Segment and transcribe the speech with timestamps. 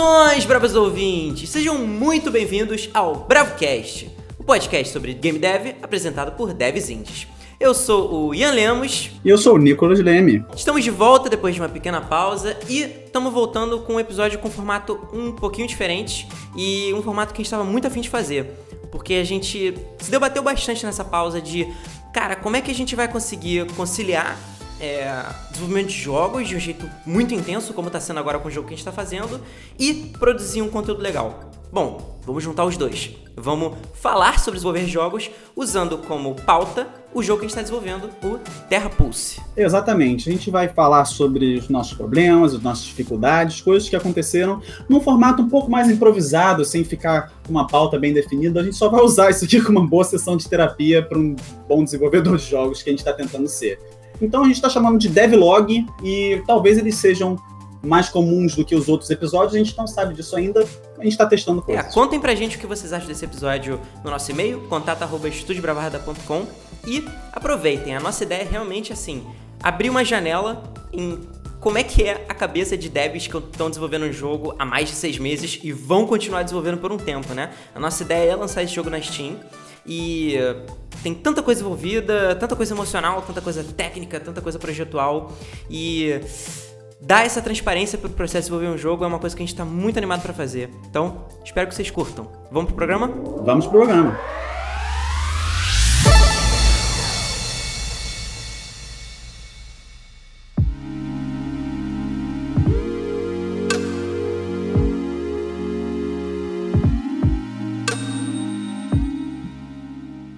[0.00, 1.50] Saudações, bravos ouvintes!
[1.50, 7.26] Sejam muito bem-vindos ao BravoCast, o podcast sobre game dev apresentado por devs indies.
[7.60, 9.10] Eu sou o Ian Lemos.
[9.22, 10.42] E eu sou o Nicolas Leme.
[10.56, 14.48] Estamos de volta depois de uma pequena pausa e estamos voltando com um episódio com
[14.48, 16.26] um formato um pouquinho diferente
[16.56, 18.46] e um formato que a gente estava muito afim de fazer.
[18.90, 21.68] Porque a gente se debateu bastante nessa pausa de,
[22.14, 24.38] cara, como é que a gente vai conseguir conciliar
[24.80, 28.50] é, desenvolvimento de jogos de um jeito muito intenso, como está sendo agora com o
[28.50, 29.40] jogo que a gente está fazendo,
[29.78, 31.50] e produzir um conteúdo legal.
[31.72, 33.10] Bom, vamos juntar os dois.
[33.36, 38.10] Vamos falar sobre desenvolver jogos usando como pauta o jogo que a gente está desenvolvendo,
[38.24, 39.40] o Terra Pulse.
[39.56, 40.28] Exatamente.
[40.28, 45.00] A gente vai falar sobre os nossos problemas, as nossas dificuldades, coisas que aconteceram num
[45.00, 48.60] formato um pouco mais improvisado, sem ficar com uma pauta bem definida.
[48.60, 51.34] A gente só vai usar isso aqui como uma boa sessão de terapia para um
[51.68, 53.78] bom desenvolvedor de jogos que a gente está tentando ser.
[54.20, 57.36] Então a gente está chamando de devlog e talvez eles sejam
[57.82, 60.60] mais comuns do que os outros episódios, a gente não sabe disso ainda,
[60.98, 61.86] a gente está testando coisas.
[61.86, 66.46] É, contem pra gente o que vocês acham desse episódio no nosso e-mail, contato.estudiobravarda.com
[66.86, 69.24] e aproveitem, a nossa ideia é realmente assim,
[69.62, 70.62] abrir uma janela
[70.92, 71.18] em
[71.58, 74.88] como é que é a cabeça de devs que estão desenvolvendo um jogo há mais
[74.88, 77.50] de seis meses e vão continuar desenvolvendo por um tempo, né?
[77.74, 79.36] A nossa ideia é lançar esse jogo na Steam
[79.86, 80.36] e
[81.02, 85.32] tem tanta coisa envolvida, tanta coisa emocional, tanta coisa técnica, tanta coisa projetual
[85.68, 86.20] e
[87.00, 89.44] dar essa transparência para o processo de desenvolver um jogo é uma coisa que a
[89.46, 90.70] gente está muito animado para fazer.
[90.88, 92.30] Então, espero que vocês curtam.
[92.50, 93.08] Vamos pro programa?
[93.42, 94.18] Vamos pro programa.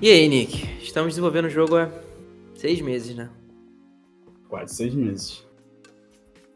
[0.03, 0.83] E aí, Nick?
[0.83, 1.89] Estamos desenvolvendo o jogo há
[2.57, 3.31] seis meses, né?
[4.49, 5.47] Quase seis meses.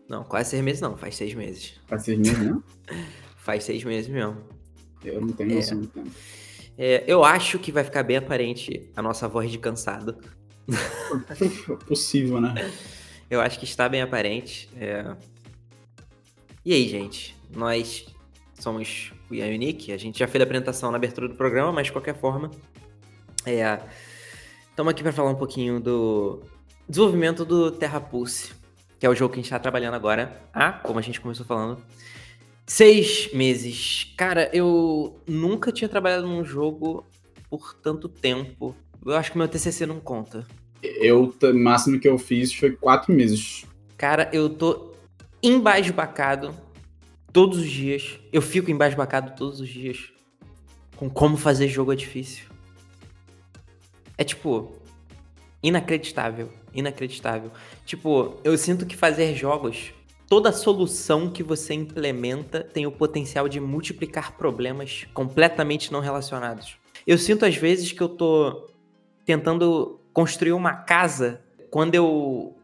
[0.08, 1.80] Não, quase seis meses não, faz seis meses.
[1.86, 2.64] Faz seis meses mesmo?
[3.38, 4.36] faz seis meses mesmo.
[5.04, 6.10] Eu não tenho noção do tempo.
[6.76, 10.18] É, eu acho que vai ficar bem aparente a nossa voz de cansado.
[11.86, 12.52] Possível, né?
[13.30, 14.68] Eu acho que está bem aparente.
[14.76, 15.16] É...
[16.64, 17.36] E aí, gente?
[17.54, 18.06] Nós
[18.58, 19.92] somos o Ian e o Nick.
[19.92, 22.50] A gente já fez a apresentação na abertura do programa, mas de qualquer forma,
[23.46, 23.80] é,
[24.70, 26.42] estamos aqui para falar um pouquinho do
[26.88, 28.52] desenvolvimento do Terra Pulse,
[28.98, 30.42] que é o jogo que a gente está trabalhando agora.
[30.52, 31.80] Ah, como a gente começou falando,
[32.66, 34.12] seis meses.
[34.16, 37.06] Cara, eu nunca tinha trabalhado num jogo
[37.48, 38.74] por tanto tempo.
[39.04, 40.44] Eu acho que meu TCC não conta.
[40.82, 43.64] Eu, o máximo que eu fiz foi quatro meses.
[43.96, 44.92] Cara, eu tô
[45.40, 46.52] embasbacado
[47.32, 48.18] todos os dias.
[48.32, 50.10] Eu fico embasbacado todos os dias
[50.96, 52.55] com como fazer jogo é difícil.
[54.18, 54.72] É tipo,
[55.62, 56.50] inacreditável.
[56.74, 57.50] Inacreditável.
[57.84, 59.92] Tipo, eu sinto que fazer jogos,
[60.28, 66.76] toda solução que você implementa tem o potencial de multiplicar problemas completamente não relacionados.
[67.06, 68.68] Eu sinto às vezes que eu tô
[69.24, 71.40] tentando construir uma casa
[71.70, 72.56] quando eu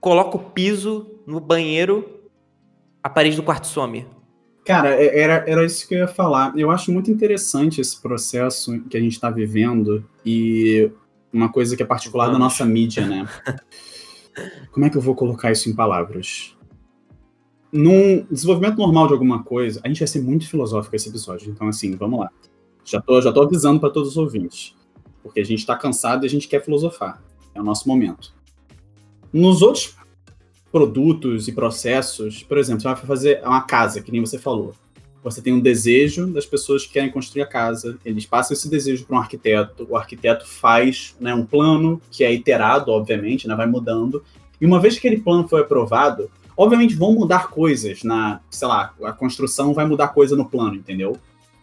[0.00, 2.20] coloco piso no banheiro,
[3.02, 4.06] a parede do quarto some.
[4.64, 6.56] Cara, é, era, era isso que eu ia falar.
[6.56, 10.90] Eu acho muito interessante esse processo que a gente está vivendo e
[11.32, 12.38] uma coisa que é particular Vamos.
[12.38, 13.28] da nossa mídia, né?
[14.70, 16.56] Como é que eu vou colocar isso em palavras?
[17.72, 21.68] Num desenvolvimento normal de alguma coisa, a gente vai ser muito filosófico esse episódio, então
[21.68, 22.30] assim, vamos lá.
[22.84, 24.74] Já tô, já tô avisando para todos os ouvintes,
[25.22, 27.22] porque a gente está cansado e a gente quer filosofar.
[27.54, 28.34] É o nosso momento.
[29.32, 29.96] Nos outros
[30.70, 32.42] produtos e processos.
[32.42, 34.74] Por exemplo, você vai fazer uma casa, que nem você falou.
[35.22, 39.04] Você tem um desejo das pessoas que querem construir a casa, eles passam esse desejo
[39.04, 43.66] para um arquiteto, o arquiteto faz né, um plano que é iterado, obviamente, né, vai
[43.66, 44.24] mudando.
[44.58, 48.94] E uma vez que aquele plano foi aprovado, obviamente vão mudar coisas na, sei lá,
[49.02, 51.16] a construção vai mudar coisa no plano, entendeu?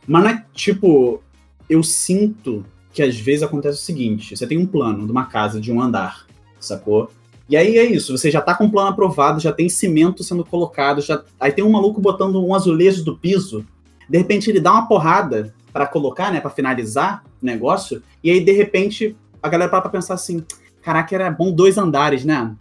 [0.07, 1.23] Mas não é tipo,
[1.67, 2.63] eu sinto
[2.93, 5.81] que às vezes acontece o seguinte: você tem um plano de uma casa de um
[5.81, 6.25] andar,
[6.59, 7.11] sacou?
[7.49, 10.43] E aí é isso, você já tá com o plano aprovado, já tem cimento sendo
[10.43, 13.65] colocado, já aí tem um maluco botando um azulejo do piso,
[14.09, 18.41] de repente ele dá uma porrada para colocar, né, para finalizar o negócio, e aí
[18.41, 20.43] de repente a galera para pra pensar assim,
[20.81, 22.53] caraca, era bom dois andares, né?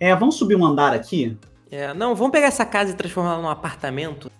[0.00, 1.36] É, vamos subir um andar aqui?
[1.70, 4.30] É, não, vamos pegar essa casa e transformá-la num apartamento?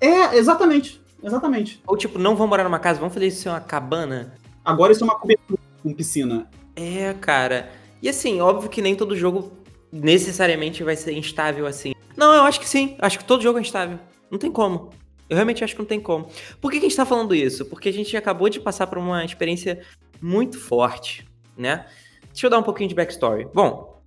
[0.00, 1.80] É, exatamente, exatamente.
[1.86, 4.34] Ou tipo, não vamos morar numa casa, vamos fazer isso em uma cabana?
[4.64, 6.48] Agora isso é uma cobertura com piscina.
[6.74, 7.83] É, cara...
[8.04, 9.50] E assim, óbvio que nem todo jogo
[9.90, 11.94] necessariamente vai ser instável assim.
[12.14, 12.96] Não, eu acho que sim.
[12.98, 13.98] Acho que todo jogo é instável.
[14.30, 14.90] Não tem como.
[15.26, 16.28] Eu realmente acho que não tem como.
[16.60, 17.64] Por que, que a gente tá falando isso?
[17.64, 19.80] Porque a gente acabou de passar por uma experiência
[20.20, 21.86] muito forte, né?
[22.26, 23.48] Deixa eu dar um pouquinho de backstory.
[23.54, 24.02] Bom,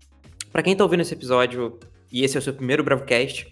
[0.51, 1.79] para quem tá ouvindo esse episódio
[2.11, 3.51] e esse é o seu primeiro Bravocast,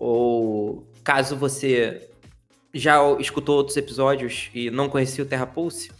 [0.00, 2.10] ou caso você
[2.74, 5.92] já escutou outros episódios e não conhecia o Terra Pulse,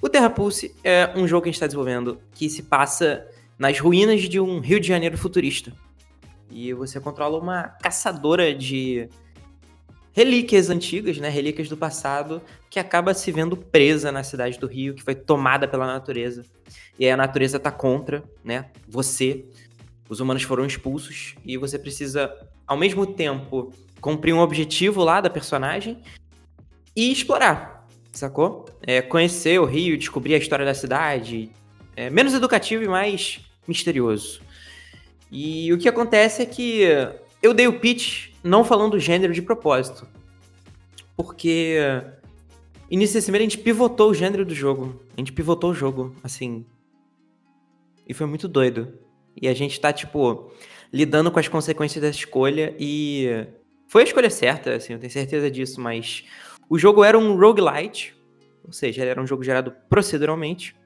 [0.00, 3.26] o Terra Pulse é um jogo que a gente está desenvolvendo que se passa
[3.58, 5.72] nas ruínas de um Rio de Janeiro futurista.
[6.50, 9.08] E você controla uma caçadora de
[10.12, 12.40] relíquias antigas, né, relíquias do passado,
[12.70, 16.44] que acaba se vendo presa na cidade do Rio, que foi tomada pela natureza.
[16.98, 19.44] E aí a natureza tá contra, né, você.
[20.08, 22.32] Os humanos foram expulsos e você precisa,
[22.66, 26.00] ao mesmo tempo, cumprir um objetivo lá da personagem
[26.94, 27.75] e explorar,
[28.18, 28.66] sacou?
[28.82, 31.50] É, conhecer o Rio, descobrir a história da cidade.
[31.94, 34.40] É menos educativo e mais misterioso.
[35.30, 36.82] E o que acontece é que
[37.42, 40.06] eu dei o pitch não falando do gênero de propósito.
[41.16, 41.78] Porque
[42.90, 45.02] inicialmente a gente pivotou o gênero do jogo.
[45.16, 46.64] A gente pivotou o jogo, assim.
[48.06, 48.98] E foi muito doido.
[49.40, 50.52] E a gente tá, tipo,
[50.92, 53.46] lidando com as consequências dessa escolha e.
[53.88, 56.24] Foi a escolha certa, assim, eu tenho certeza disso, mas.
[56.68, 58.16] O jogo era um roguelite,
[58.64, 60.76] ou seja, era um jogo gerado proceduralmente.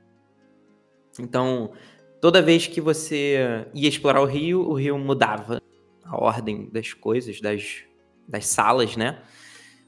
[1.19, 1.73] Então,
[2.21, 5.61] toda vez que você ia explorar o rio, o rio mudava
[6.05, 7.85] a ordem das coisas, das,
[8.29, 9.23] das salas, né?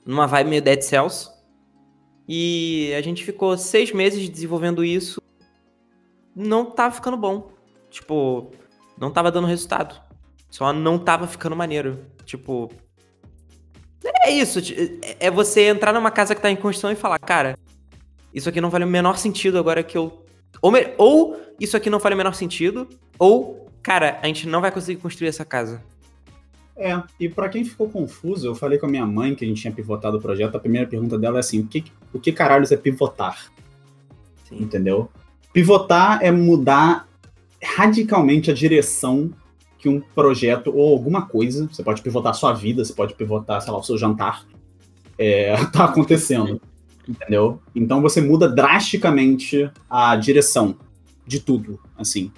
[0.05, 1.31] Numa vibe meio Dead Cells.
[2.27, 5.21] E a gente ficou seis meses desenvolvendo isso.
[6.35, 7.53] Não tava ficando bom.
[7.91, 8.53] Tipo,
[8.99, 10.01] não tava dando resultado.
[10.49, 12.07] Só não tava ficando maneiro.
[12.25, 12.71] Tipo.
[14.25, 14.59] É isso.
[15.21, 17.57] É você entrar numa casa que tá em construção e falar, cara,
[18.35, 20.25] isso aqui não faz o menor sentido agora que eu.
[20.61, 22.89] Ou, ou isso aqui não faz o menor sentido,
[23.19, 25.83] ou, cara, a gente não vai conseguir construir essa casa.
[26.77, 29.61] É, e para quem ficou confuso, eu falei com a minha mãe que a gente
[29.61, 30.57] tinha pivotado o projeto.
[30.57, 33.53] A primeira pergunta dela é assim: o que, o que caralhos é pivotar?
[34.49, 34.63] Sim.
[34.63, 35.11] Entendeu?
[35.53, 37.07] Pivotar é mudar
[37.63, 39.31] radicalmente a direção
[39.83, 43.61] que um projeto ou alguma coisa, você pode pivotar a sua vida, você pode pivotar,
[43.61, 44.47] sei lá, o seu jantar,
[45.19, 46.61] é, tá acontecendo.
[47.07, 47.61] Entendeu?
[47.75, 50.77] Então você muda drasticamente a direção
[51.27, 52.31] de tudo, assim.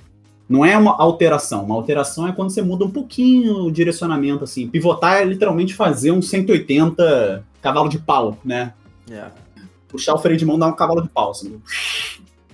[0.48, 1.64] Não é uma alteração.
[1.64, 4.66] Uma alteração é quando você muda um pouquinho o direcionamento, assim.
[4.66, 8.72] Pivotar é literalmente fazer um 180 cavalo de pau, né?
[9.10, 9.26] É.
[9.86, 11.60] Puxar o freio de mão dá um cavalo de pau, assim.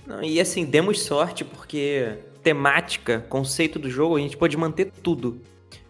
[0.05, 5.41] Não, e assim, demos sorte porque temática, conceito do jogo, a gente pode manter tudo.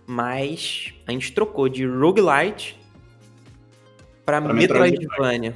[0.06, 2.78] Mas a gente trocou de roguelite
[4.26, 5.56] pra, pra Metroidvania.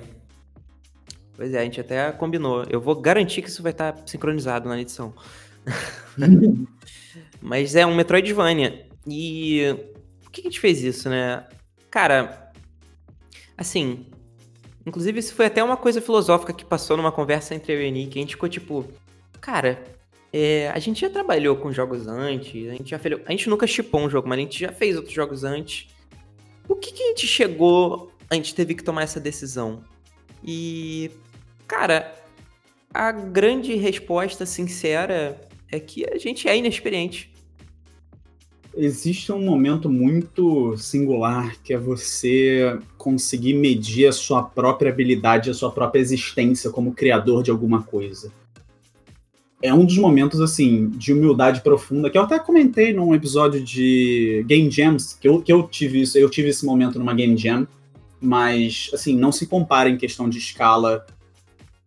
[1.36, 2.66] Pois é, a gente até combinou.
[2.70, 5.14] Eu vou garantir que isso vai estar sincronizado na edição.
[7.42, 8.88] Mas é um Metroidvania.
[9.06, 9.76] E
[10.24, 11.46] por que a gente fez isso, né?
[11.92, 12.52] Cara,
[13.58, 14.06] assim.
[14.86, 17.92] Inclusive, isso foi até uma coisa filosófica que passou numa conversa entre eu e a
[17.92, 18.18] Nick.
[18.18, 18.86] A gente ficou tipo,
[19.42, 19.84] cara,
[20.38, 23.66] é, a gente já trabalhou com jogos antes, a gente já fez, A gente nunca
[23.66, 25.88] chipou um jogo, mas a gente já fez outros jogos antes.
[26.68, 28.12] Por que, que a gente chegou.
[28.30, 29.82] A gente teve que tomar essa decisão?
[30.44, 31.10] E.
[31.66, 32.14] Cara,
[32.94, 35.40] a grande resposta sincera
[35.72, 37.32] é que a gente é inexperiente.
[38.76, 45.54] Existe um momento muito singular que é você conseguir medir a sua própria habilidade, a
[45.54, 48.34] sua própria existência como criador de alguma coisa.
[49.62, 54.44] É um dos momentos, assim, de humildade profunda, que eu até comentei num episódio de
[54.48, 57.68] Game Jams, que eu, que eu tive isso, eu tive esse momento numa Game Jam,
[58.20, 61.06] mas, assim, não se compara em questão de escala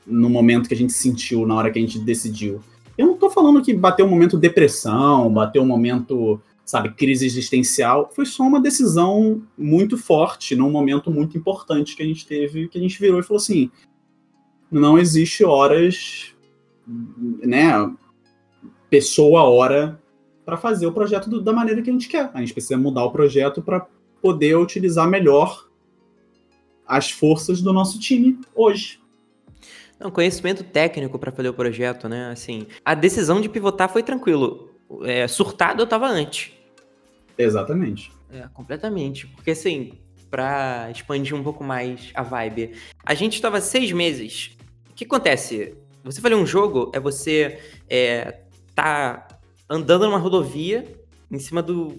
[0.07, 2.61] no momento que a gente sentiu, na hora que a gente decidiu.
[2.97, 8.11] Eu não tô falando que bateu um momento depressão, bateu um momento, sabe, crise existencial.
[8.13, 12.79] Foi só uma decisão muito forte, num momento muito importante que a gente teve, que
[12.79, 13.71] a gente virou e falou assim:
[14.71, 16.35] não existe horas,
[16.89, 17.95] né,
[18.89, 20.01] pessoa hora
[20.45, 22.31] para fazer o projeto do, da maneira que a gente quer.
[22.33, 23.87] A gente precisa mudar o projeto para
[24.23, 25.69] poder utilizar melhor
[26.87, 29.01] as forças do nosso time hoje.
[30.01, 32.31] Não, conhecimento técnico para fazer o projeto, né?
[32.31, 34.71] Assim, a decisão de pivotar foi tranquilo.
[35.03, 36.53] É, surtado eu tava antes.
[37.37, 38.11] Exatamente.
[38.31, 39.27] É, completamente.
[39.27, 39.93] Porque assim,
[40.31, 42.73] para expandir um pouco mais a vibe,
[43.05, 44.57] a gente estava seis meses.
[44.91, 45.77] O que acontece?
[46.05, 48.43] Você fazer um jogo é você é,
[48.75, 49.29] tá
[49.69, 50.85] andando numa rodovia
[51.31, 51.99] em cima do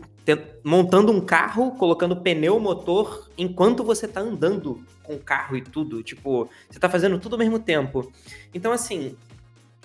[0.64, 6.04] montando um carro, colocando pneu, motor, enquanto você tá andando com o carro e tudo.
[6.04, 8.12] Tipo, você tá fazendo tudo ao mesmo tempo.
[8.54, 9.16] Então, assim,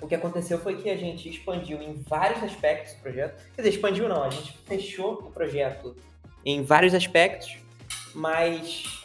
[0.03, 3.43] o que aconteceu foi que a gente expandiu em vários aspectos o projeto.
[3.55, 5.97] Quer dizer, expandiu não, a gente fechou o projeto
[6.45, 7.57] em vários aspectos,
[8.15, 9.03] mas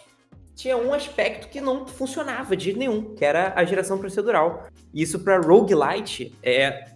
[0.55, 4.67] tinha um aspecto que não funcionava de nenhum, que era a geração procedural.
[4.93, 6.89] Isso para roguelite é,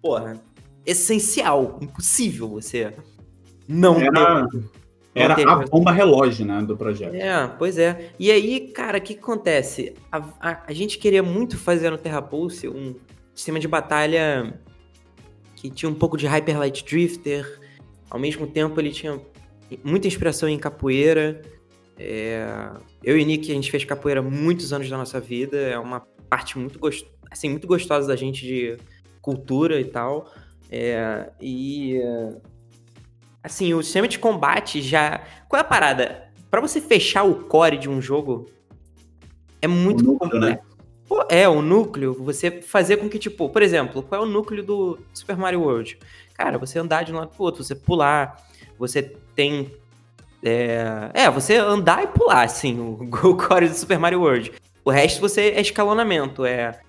[0.00, 0.40] porra,
[0.84, 2.92] essencial, impossível você
[3.68, 4.46] não era,
[5.14, 7.14] Era a bomba relógio, né, do projeto.
[7.14, 8.10] É, pois é.
[8.18, 9.94] E aí, cara, o que, que acontece?
[10.10, 12.94] A, a, a, gente queria muito fazer no Terra Pulse um
[13.34, 14.58] sistema de batalha
[15.54, 17.60] que tinha um pouco de Hyper Light Drifter.
[18.10, 19.20] Ao mesmo tempo, ele tinha
[19.84, 21.42] muita inspiração em capoeira.
[21.98, 22.70] É...
[23.04, 25.58] Eu e Nick, a gente fez capoeira muitos anos da nossa vida.
[25.58, 27.06] É uma parte muito, gost...
[27.32, 28.76] assim, muito gostosa da gente de
[29.20, 30.32] cultura e tal.
[30.70, 31.30] É...
[31.40, 32.00] E
[33.42, 35.20] Assim, o sistema de combate já.
[35.48, 36.28] Qual é a parada?
[36.48, 38.48] Para você fechar o core de um jogo,
[39.60, 40.60] é muito o núcleo, né?
[41.08, 44.62] Pô, é, o núcleo, você fazer com que, tipo, por exemplo, qual é o núcleo
[44.62, 45.98] do Super Mario World?
[46.34, 48.36] Cara, você andar de um lado pro outro, você pular,
[48.78, 49.02] você
[49.34, 49.74] tem.
[50.44, 54.52] É, é você andar e pular, assim, o, o core do Super Mario World.
[54.84, 56.80] O resto você é escalonamento, é.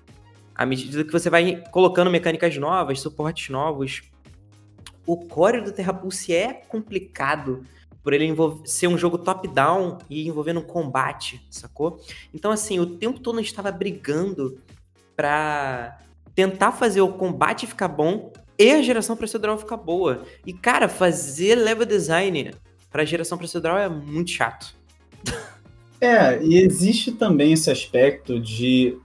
[0.54, 4.02] À medida que você vai colocando mecânicas novas, suportes novos,
[5.06, 7.62] o core do Terra Pulse é complicado
[8.02, 8.34] por ele
[8.66, 12.00] ser um jogo top-down e envolvendo um combate, sacou?
[12.34, 14.58] Então, assim, o tempo todo a gente estava brigando
[15.16, 15.98] pra
[16.34, 20.24] tentar fazer o combate ficar bom e a geração procedural ficar boa.
[20.44, 22.52] E, cara, fazer level design
[22.90, 24.76] pra geração procedural é muito chato.
[26.00, 28.98] É, e existe também esse aspecto de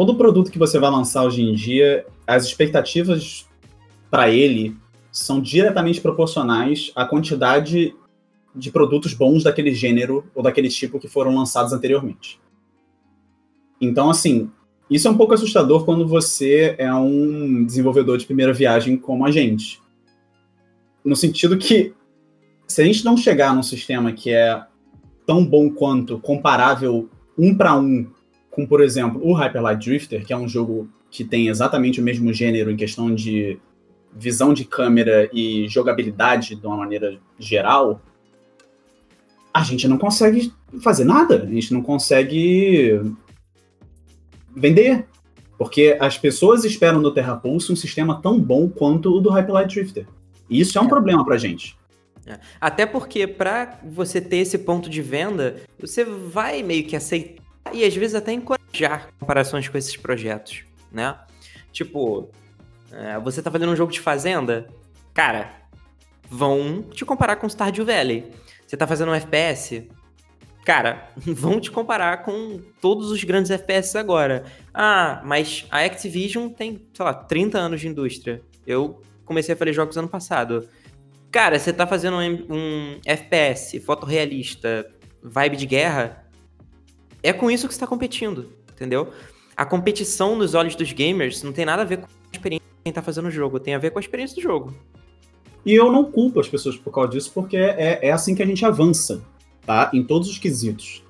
[0.00, 3.46] todo produto que você vai lançar hoje em dia, as expectativas
[4.10, 4.74] para ele
[5.12, 7.94] são diretamente proporcionais à quantidade
[8.56, 12.40] de produtos bons daquele gênero ou daquele tipo que foram lançados anteriormente.
[13.78, 14.50] Então, assim,
[14.88, 19.30] isso é um pouco assustador quando você é um desenvolvedor de primeira viagem como a
[19.30, 19.82] gente.
[21.04, 21.92] No sentido que,
[22.66, 24.64] se a gente não chegar num sistema que é
[25.26, 28.10] tão bom quanto, comparável um para um
[28.50, 32.02] com, por exemplo, o Hyper Light Drifter, que é um jogo que tem exatamente o
[32.02, 33.58] mesmo gênero em questão de
[34.12, 38.00] visão de câmera e jogabilidade de uma maneira geral,
[39.52, 40.52] a gente não consegue
[40.82, 41.42] fazer nada.
[41.42, 43.00] A gente não consegue
[44.54, 45.06] vender.
[45.58, 49.52] Porque as pessoas esperam do Terra Pulse um sistema tão bom quanto o do Hyper
[49.52, 50.06] Light Drifter.
[50.48, 50.88] E isso é um é.
[50.88, 51.76] problema pra gente.
[52.26, 52.38] É.
[52.60, 57.39] Até porque para você ter esse ponto de venda, você vai meio que aceitar
[57.72, 61.16] e às vezes até encorajar comparações com esses projetos, né?
[61.72, 62.30] Tipo,
[62.92, 64.68] é, você tá fazendo um jogo de fazenda?
[65.14, 65.52] Cara,
[66.28, 68.30] vão te comparar com Stardew Valley.
[68.66, 69.88] Você tá fazendo um FPS?
[70.64, 74.44] Cara, vão te comparar com todos os grandes FPS agora.
[74.72, 78.40] Ah, mas a Activision tem, sei lá, 30 anos de indústria.
[78.66, 80.68] Eu comecei a fazer jogos ano passado.
[81.30, 84.88] Cara, você tá fazendo um, um FPS fotorrealista,
[85.22, 86.24] vibe de guerra,
[87.22, 89.08] é com isso que você tá competindo, entendeu?
[89.56, 92.92] A competição nos olhos dos gamers não tem nada a ver com a experiência quem
[92.92, 94.74] tá fazendo o jogo, tem a ver com a experiência do jogo.
[95.64, 98.46] E eu não culpo as pessoas por causa disso, porque é, é assim que a
[98.46, 99.22] gente avança,
[99.66, 99.90] tá?
[99.92, 101.02] Em todos os quesitos.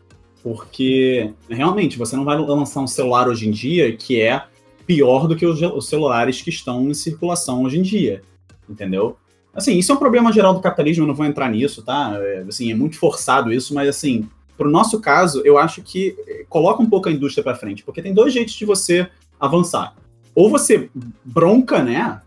[0.43, 4.43] Porque, realmente, você não vai lançar um celular hoje em dia que é
[4.87, 8.23] pior do que os, os celulares que estão em circulação hoje em dia,
[8.69, 9.17] entendeu?
[9.55, 12.17] Assim, isso é um problema geral do capitalismo, eu não vou entrar nisso, tá?
[12.17, 14.29] É, assim, é muito forçado isso, mas assim,
[14.61, 18.03] pro nosso caso, eu acho que eh, coloca um pouco a indústria para frente, porque
[18.03, 19.09] tem dois jeitos de você
[19.41, 19.97] avançar
[20.35, 20.91] ou você
[21.25, 22.21] bronca, né?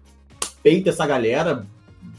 [0.63, 1.63] Peita essa galera,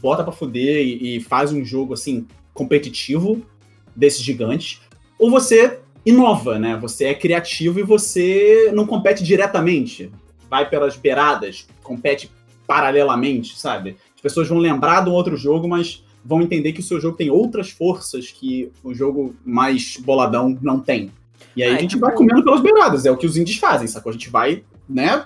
[0.01, 3.45] bota pra fuder e, e faz um jogo assim competitivo
[3.93, 4.79] desses gigantes,
[5.19, 6.77] ou você inova, né?
[6.77, 10.09] Você é criativo e você não compete diretamente,
[10.49, 12.31] vai pelas beiradas, compete
[12.65, 13.97] paralelamente, sabe?
[14.15, 17.15] As pessoas vão lembrar de um outro jogo, mas vão entender que o seu jogo
[17.15, 21.11] tem outras forças que o jogo mais boladão não tem.
[21.55, 23.87] E aí ah, a gente vai comendo pelas beiradas, é o que os indies fazem,
[23.87, 24.09] sacou?
[24.09, 25.23] A gente vai, né,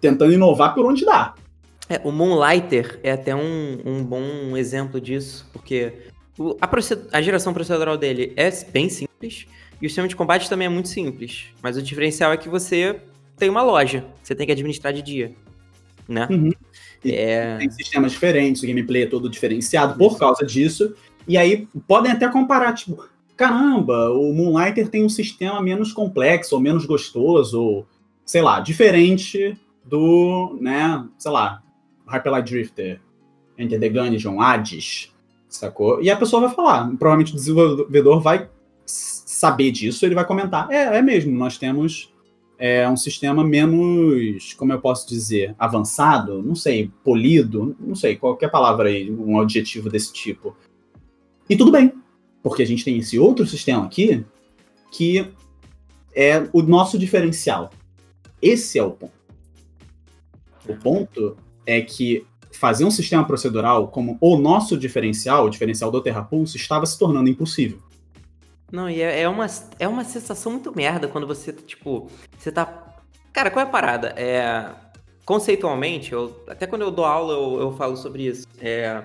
[0.00, 1.34] tentando inovar por onde dá.
[1.88, 5.94] É, o Moonlighter é até um, um bom exemplo disso, porque
[6.38, 6.68] o, a,
[7.12, 9.46] a, geração procedural dele é bem simples
[9.80, 11.46] e o sistema de combate também é muito simples.
[11.62, 13.00] Mas o diferencial é que você
[13.38, 15.32] tem uma loja, você tem que administrar de dia,
[16.06, 16.28] né?
[16.30, 16.52] Uhum.
[17.04, 17.56] É...
[17.58, 20.94] Tem sistemas diferentes, o gameplay é todo diferenciado por causa disso.
[21.26, 23.04] E aí podem até comparar, tipo,
[23.36, 27.86] caramba, o Moonlighter tem um sistema menos complexo, ou menos gostoso, ou
[28.24, 31.62] sei lá, diferente do, né, sei lá,
[32.06, 33.00] Hyperlight Drifter,
[33.56, 35.12] Enter the Gungeon, Hades,
[35.48, 36.02] sacou?
[36.02, 38.48] E a pessoa vai falar, provavelmente o desenvolvedor vai
[38.84, 42.12] saber disso, ele vai comentar, é, é mesmo, nós temos
[42.58, 48.50] é, um sistema menos, como eu posso dizer, avançado, não sei, polido, não sei, qualquer
[48.50, 50.56] palavra aí, um adjetivo desse tipo.
[51.48, 51.92] E tudo bem,
[52.42, 54.24] porque a gente tem esse outro sistema aqui
[54.90, 55.26] que
[56.14, 57.70] é o nosso diferencial.
[58.42, 59.12] Esse é o ponto.
[60.68, 66.00] O ponto é que fazer um sistema procedural como o nosso diferencial, o diferencial do
[66.00, 67.78] Terrapulse, estava se tornando impossível.
[68.70, 69.46] Não, e é, é, uma,
[69.78, 72.96] é uma sensação muito merda quando você, tipo, você tá.
[73.32, 74.08] Cara, qual é a parada?
[74.16, 74.70] É.
[75.24, 78.46] Conceitualmente, eu, até quando eu dou aula eu, eu falo sobre isso.
[78.60, 79.02] É.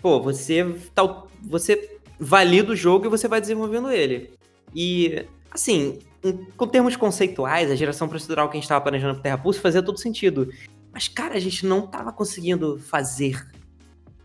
[0.00, 4.32] Pô, você, tá, você valida o jogo e você vai desenvolvendo ele.
[4.74, 9.22] E, assim, em, com termos conceituais, a geração procedural que a gente estava planejando pro
[9.22, 10.52] Terrapulse fazia todo sentido.
[10.92, 13.44] Mas, cara, a gente não tava conseguindo fazer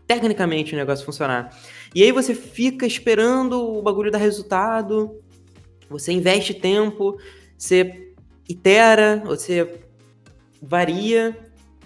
[0.06, 1.50] tecnicamente o negócio funcionar.
[1.94, 5.20] E aí você fica esperando o bagulho dar resultado,
[5.88, 7.16] você investe tempo,
[7.56, 8.12] você
[8.48, 9.80] itera, você
[10.60, 11.36] varia.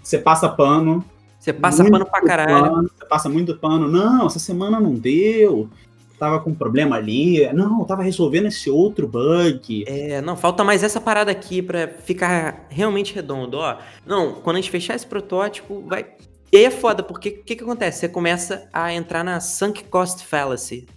[0.01, 1.03] Você passa pano.
[1.39, 2.71] Você passa pano pra caralho.
[2.71, 3.89] Pano, você passa muito pano.
[3.89, 5.69] Não, essa semana não deu.
[6.17, 7.51] Tava com um problema ali.
[7.53, 9.83] Não, tava resolvendo esse outro bug.
[9.87, 13.77] É, não, falta mais essa parada aqui pra ficar realmente redondo, ó.
[14.05, 16.05] Não, quando a gente fechar esse protótipo, vai
[16.53, 18.01] e aí é foda, porque o que, que acontece?
[18.01, 20.87] Você começa a entrar na sunk cost fallacy.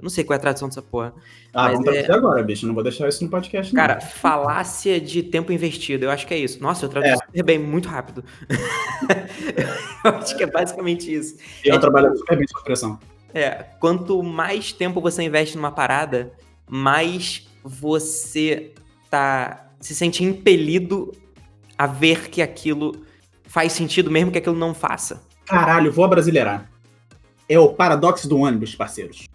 [0.00, 1.12] não sei qual é a tradução dessa porra.
[1.52, 2.14] Ah, vamos traduzir é...
[2.14, 2.64] agora, bicho.
[2.64, 3.74] Não vou deixar isso no podcast.
[3.74, 4.00] Cara, não.
[4.02, 6.04] falácia de tempo investido.
[6.04, 6.62] Eu acho que é isso.
[6.62, 7.16] Nossa, eu traduzi é.
[7.16, 8.24] super bem, muito rápido.
[10.04, 11.38] eu acho que é basicamente isso.
[11.64, 12.96] E eu é, trabalho tipo, super bem com pressão.
[13.34, 13.50] É,
[13.80, 16.32] quanto mais tempo você investe numa parada,
[16.68, 18.74] mais você
[19.10, 21.10] tá se sente impelido
[21.76, 23.09] a ver que aquilo
[23.50, 25.20] faz sentido mesmo que aquilo não faça.
[25.44, 26.70] Caralho, vou brasileirar.
[27.48, 29.26] É o paradoxo do ônibus, parceiros.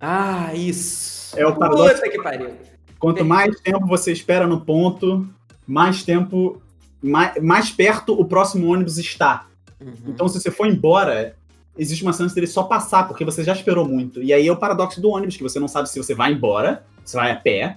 [0.00, 1.38] Ah, isso.
[1.38, 1.94] É o paradoxo.
[1.94, 2.50] Puta que pariu.
[2.98, 5.28] Quanto mais tempo você espera no ponto,
[5.64, 6.60] mais tempo,
[7.00, 9.46] mais, mais perto o próximo ônibus está.
[9.80, 9.92] Uhum.
[10.08, 11.36] Então, se você for embora,
[11.78, 14.20] existe uma chance dele só passar, porque você já esperou muito.
[14.20, 16.84] E aí é o paradoxo do ônibus, que você não sabe se você vai embora,
[17.04, 17.76] se vai a pé,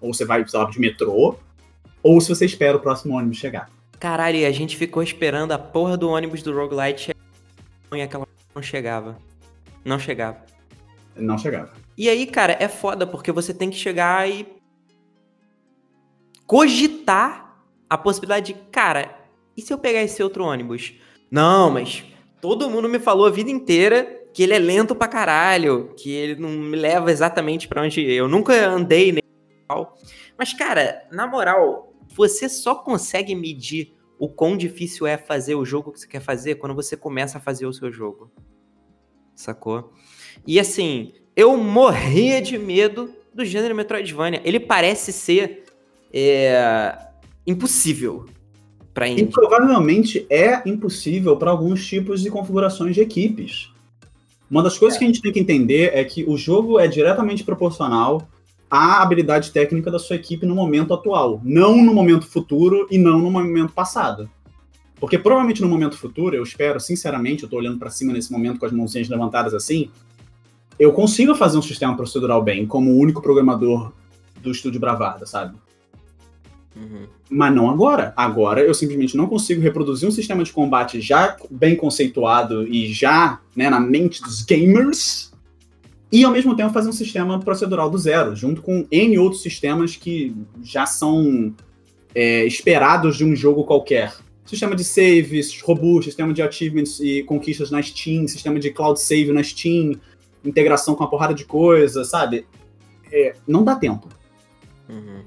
[0.00, 1.36] ou você vai, sei lá, de metrô,
[2.02, 3.68] ou se você espera o próximo ônibus chegar.
[3.98, 7.14] Caralho, e a gente ficou esperando a porra do ônibus do Roguelite
[7.92, 9.18] e aquela não chegava.
[9.84, 10.44] Não chegava.
[11.16, 11.72] Não chegava.
[11.96, 14.46] E aí, cara, é foda, porque você tem que chegar e
[16.46, 19.16] cogitar a possibilidade de, cara,
[19.56, 20.94] e se eu pegar esse outro ônibus?
[21.30, 22.04] Não, mas
[22.40, 26.40] todo mundo me falou a vida inteira que ele é lento pra caralho, que ele
[26.40, 29.24] não me leva exatamente para onde eu nunca andei nele.
[30.38, 31.87] Mas, cara, na moral,
[32.18, 36.56] você só consegue medir o quão difícil é fazer o jogo que você quer fazer
[36.56, 38.28] quando você começa a fazer o seu jogo.
[39.36, 39.92] Sacou?
[40.44, 44.42] E assim, eu morria de medo do gênero Metroidvania.
[44.44, 45.66] Ele parece ser
[46.12, 46.98] é,
[47.46, 48.26] impossível
[48.92, 49.08] para.
[49.08, 53.70] E provavelmente é impossível para alguns tipos de configurações de equipes.
[54.50, 54.98] Uma das coisas é.
[54.98, 58.28] que a gente tem que entender é que o jogo é diretamente proporcional
[58.70, 63.18] a habilidade técnica da sua equipe no momento atual, não no momento futuro e não
[63.18, 64.28] no momento passado.
[65.00, 68.58] Porque provavelmente no momento futuro, eu espero, sinceramente, eu tô olhando para cima nesse momento
[68.58, 69.90] com as mãozinhas levantadas assim,
[70.78, 73.92] eu consigo fazer um sistema procedural bem, como o único programador
[74.40, 75.56] do estúdio Bravada, sabe?
[76.76, 77.06] Uhum.
[77.28, 78.12] Mas não agora.
[78.16, 83.40] Agora eu simplesmente não consigo reproduzir um sistema de combate já bem conceituado e já
[83.56, 85.32] né, na mente dos gamers
[86.10, 89.94] e ao mesmo tempo fazer um sistema procedural do zero, junto com N outros sistemas
[89.94, 91.54] que já são
[92.14, 94.14] é, esperados de um jogo qualquer.
[94.46, 99.30] Sistema de saves robusto, sistema de achievements e conquistas na Steam, sistema de cloud save
[99.32, 99.92] na Steam,
[100.42, 102.46] integração com uma porrada de coisa, sabe?
[103.12, 104.08] É, não dá tempo.
[104.88, 105.22] Uhum.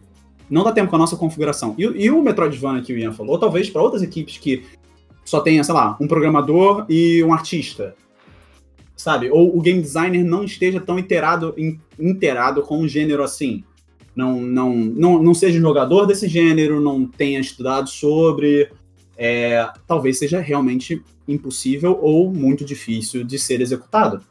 [0.50, 1.76] Não dá tempo com a nossa configuração.
[1.78, 4.64] E, e o Metroidvania que o Ian falou, talvez para outras equipes que
[5.24, 7.96] só tenha, sei lá, um programador e um artista
[9.02, 9.30] sabe?
[9.32, 11.56] Ou o game designer não esteja tão inteirado,
[12.00, 13.64] inteirado com o gênero assim.
[14.16, 18.70] Não, não, não, não seja um jogador desse gênero, não tenha estudado sobre.
[19.18, 24.22] É, talvez seja realmente impossível ou muito difícil de ser executado.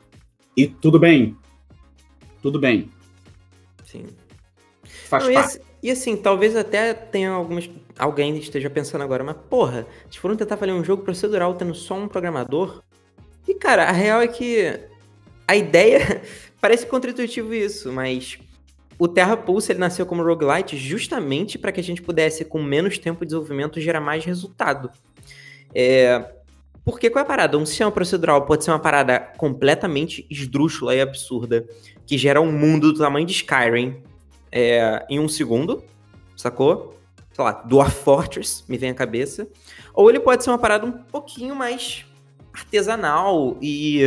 [0.56, 1.36] E tudo bem.
[2.42, 2.90] Tudo bem.
[3.84, 4.06] Sim.
[5.08, 5.60] Faz não, parte.
[5.82, 7.68] E, e assim, talvez até tenha algumas.
[7.98, 11.94] Alguém esteja pensando agora, mas porra, se foram tentar fazer um jogo procedural tendo só
[11.94, 12.82] um programador,
[13.46, 14.78] e, cara, a real é que
[15.46, 16.22] a ideia
[16.60, 18.38] parece contra-intuitivo isso, mas
[18.98, 22.98] o Terra Pulse ele nasceu como roguelite justamente para que a gente pudesse, com menos
[22.98, 24.90] tempo de desenvolvimento, gerar mais resultado.
[25.74, 26.34] É...
[26.84, 27.56] Porque qual é a parada?
[27.58, 31.66] Um sistema procedural pode ser uma parada completamente esdrúxula e absurda,
[32.06, 34.02] que gera um mundo do tamanho de Skyrim
[34.50, 35.84] é, em um segundo,
[36.36, 36.98] sacou?
[37.32, 39.48] Sei lá, Dwarf Fortress, me vem à cabeça.
[39.94, 42.04] Ou ele pode ser uma parada um pouquinho mais
[42.52, 44.02] artesanal e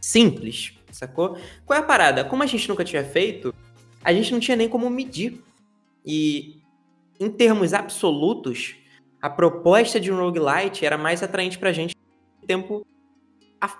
[0.00, 1.38] simples, sacou?
[1.64, 2.24] Qual é a parada?
[2.24, 3.54] Como a gente nunca tinha feito,
[4.02, 5.42] a gente não tinha nem como medir.
[6.04, 6.60] E
[7.18, 8.76] em termos absolutos,
[9.20, 11.94] a proposta de um roguelite era mais atraente pra gente
[12.46, 12.86] tempo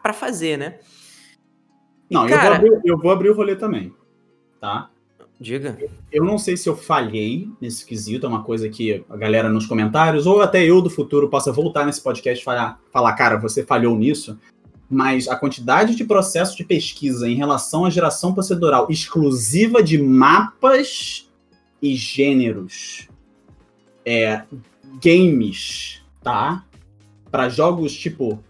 [0.02, 0.78] para fazer, né?
[2.10, 2.56] Não, cara...
[2.56, 3.94] eu, vou abrir, eu vou abrir o rolê também,
[4.60, 4.90] tá?
[5.44, 5.76] Diga.
[6.10, 9.66] Eu não sei se eu falhei nesse quesito, é uma coisa que a galera nos
[9.66, 13.62] comentários, ou até eu do futuro possa voltar nesse podcast e falar, falar, cara, você
[13.62, 14.38] falhou nisso.
[14.88, 21.30] Mas a quantidade de processo de pesquisa em relação à geração procedural exclusiva de mapas
[21.82, 23.08] e gêneros,
[24.02, 24.44] é,
[25.02, 26.64] games, tá?
[27.30, 28.42] Para jogos tipo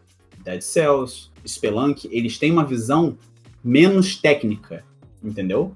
[0.44, 3.18] Dead Cells, Spelunk, eles têm uma visão
[3.64, 4.84] menos técnica,
[5.24, 5.74] entendeu?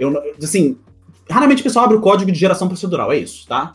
[0.00, 0.78] Eu, assim,
[1.28, 3.74] raramente o pessoal abre o código de geração procedural, é isso, tá?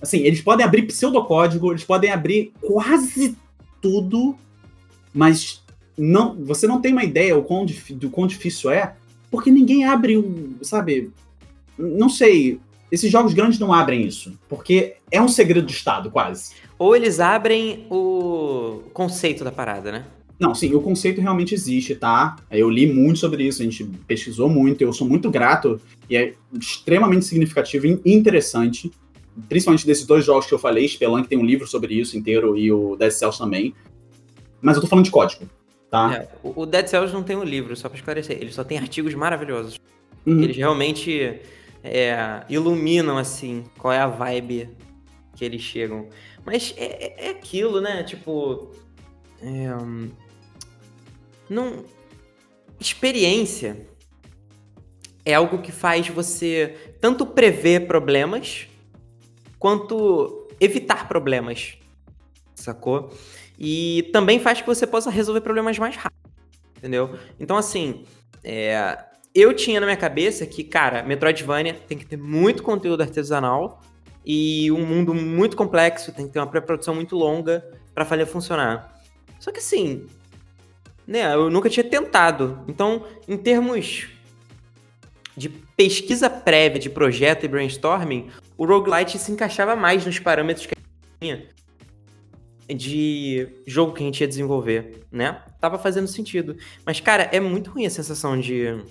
[0.00, 3.36] Assim, eles podem abrir pseudocódigo, eles podem abrir quase
[3.80, 4.36] tudo,
[5.12, 5.62] mas
[5.98, 8.94] não, você não tem uma ideia do quão, do quão difícil é,
[9.30, 11.10] porque ninguém abre, sabe?
[11.76, 12.60] Não sei.
[12.90, 16.52] Esses jogos grandes não abrem isso, porque é um segredo do Estado, quase.
[16.78, 20.04] Ou eles abrem o conceito da parada, né?
[20.42, 22.34] Não, sim, o conceito realmente existe, tá?
[22.50, 26.34] Eu li muito sobre isso, a gente pesquisou muito, eu sou muito grato e é
[26.60, 28.90] extremamente significativo e interessante,
[29.48, 32.72] principalmente desses dois jogos que eu falei, Spelunk tem um livro sobre isso inteiro e
[32.72, 33.72] o Dead Cells também.
[34.60, 35.48] Mas eu tô falando de código,
[35.88, 36.12] tá?
[36.12, 39.14] É, o Dead Cells não tem um livro, só pra esclarecer, ele só tem artigos
[39.14, 39.78] maravilhosos.
[40.26, 40.42] Uhum.
[40.42, 41.38] Eles realmente
[41.84, 44.70] é, iluminam, assim, qual é a vibe
[45.36, 46.08] que eles chegam.
[46.44, 48.02] Mas é, é aquilo, né?
[48.02, 48.72] Tipo.
[49.40, 49.68] É,
[51.52, 51.84] não.
[52.80, 53.86] Experiência
[55.24, 58.66] é algo que faz você tanto prever problemas
[59.58, 61.78] quanto evitar problemas.
[62.54, 63.12] Sacou?
[63.58, 66.32] E também faz que você possa resolver problemas mais rápido.
[66.76, 67.16] Entendeu?
[67.38, 68.04] Então, assim,
[68.42, 68.98] é,
[69.32, 73.80] eu tinha na minha cabeça que, cara, Metroidvania tem que ter muito conteúdo artesanal
[74.24, 79.00] e um mundo muito complexo, tem que ter uma pré-produção muito longa para fazer funcionar.
[79.38, 80.06] Só que assim,
[81.12, 82.64] né, eu nunca tinha tentado.
[82.66, 84.08] Então, em termos
[85.36, 90.74] de pesquisa prévia de projeto e brainstorming, o roguelite se encaixava mais nos parâmetros que
[90.74, 91.48] a gente tinha
[92.74, 95.42] de jogo que a gente ia desenvolver, né?
[95.60, 96.56] Tava fazendo sentido.
[96.86, 98.82] Mas, cara, é muito ruim a sensação de.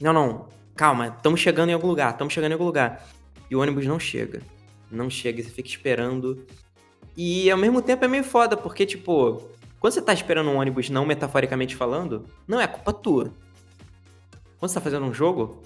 [0.00, 3.06] Não, não, calma, estamos chegando em algum lugar, estamos chegando em algum lugar.
[3.50, 4.40] E o ônibus não chega.
[4.90, 6.46] Não chega, você fica esperando.
[7.14, 10.90] E ao mesmo tempo é meio foda, porque, tipo, quando você tá esperando um ônibus,
[10.90, 13.32] não metaforicamente falando, não é culpa tua.
[14.58, 15.62] Quando você tá fazendo um jogo,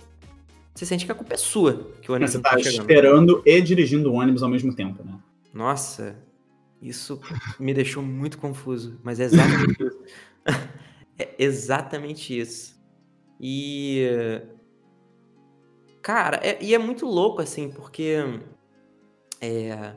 [0.72, 1.90] você sente que a culpa é sua.
[2.00, 5.18] Que o ônibus você tá, tá esperando e dirigindo o ônibus ao mesmo tempo, né?
[5.53, 6.16] Nossa,
[6.81, 7.20] isso
[7.59, 9.00] me deixou muito confuso.
[9.03, 9.98] Mas é exatamente isso.
[11.18, 12.81] é exatamente isso.
[13.40, 14.40] E.
[16.00, 18.16] Cara, é, e é muito louco, assim, porque.
[19.40, 19.92] É,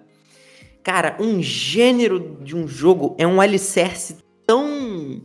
[0.88, 5.22] Cara, um gênero de um jogo é um alicerce tão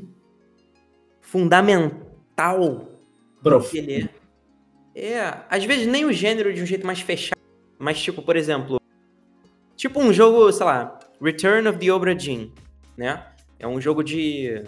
[1.21, 2.89] fundamental
[3.41, 3.79] Prof.
[3.79, 4.11] ele
[4.97, 5.13] é.
[5.13, 7.39] É, às vezes nem o gênero de um jeito mais fechado,
[7.79, 8.81] mas tipo, por exemplo,
[9.77, 12.51] tipo um jogo, sei lá, Return of the Obra Dinn,
[12.97, 13.25] né?
[13.57, 14.65] É um jogo de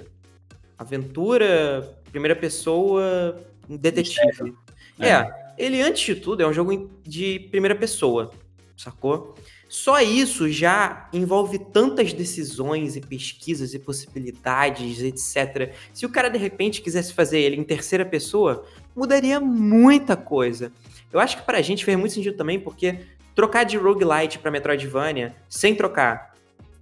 [0.78, 4.54] aventura, primeira pessoa, detetive.
[5.00, 5.08] É.
[5.08, 8.30] é, ele antes de tudo é um jogo de primeira pessoa,
[8.76, 9.34] sacou?
[9.76, 15.74] Só isso já envolve tantas decisões e pesquisas e possibilidades, etc.
[15.92, 20.70] Se o cara de repente quisesse fazer ele em terceira pessoa, mudaria muita coisa.
[21.12, 23.00] Eu acho que pra gente fez muito sentido também, porque
[23.34, 26.36] trocar de roguelite pra Metroidvania, sem trocar,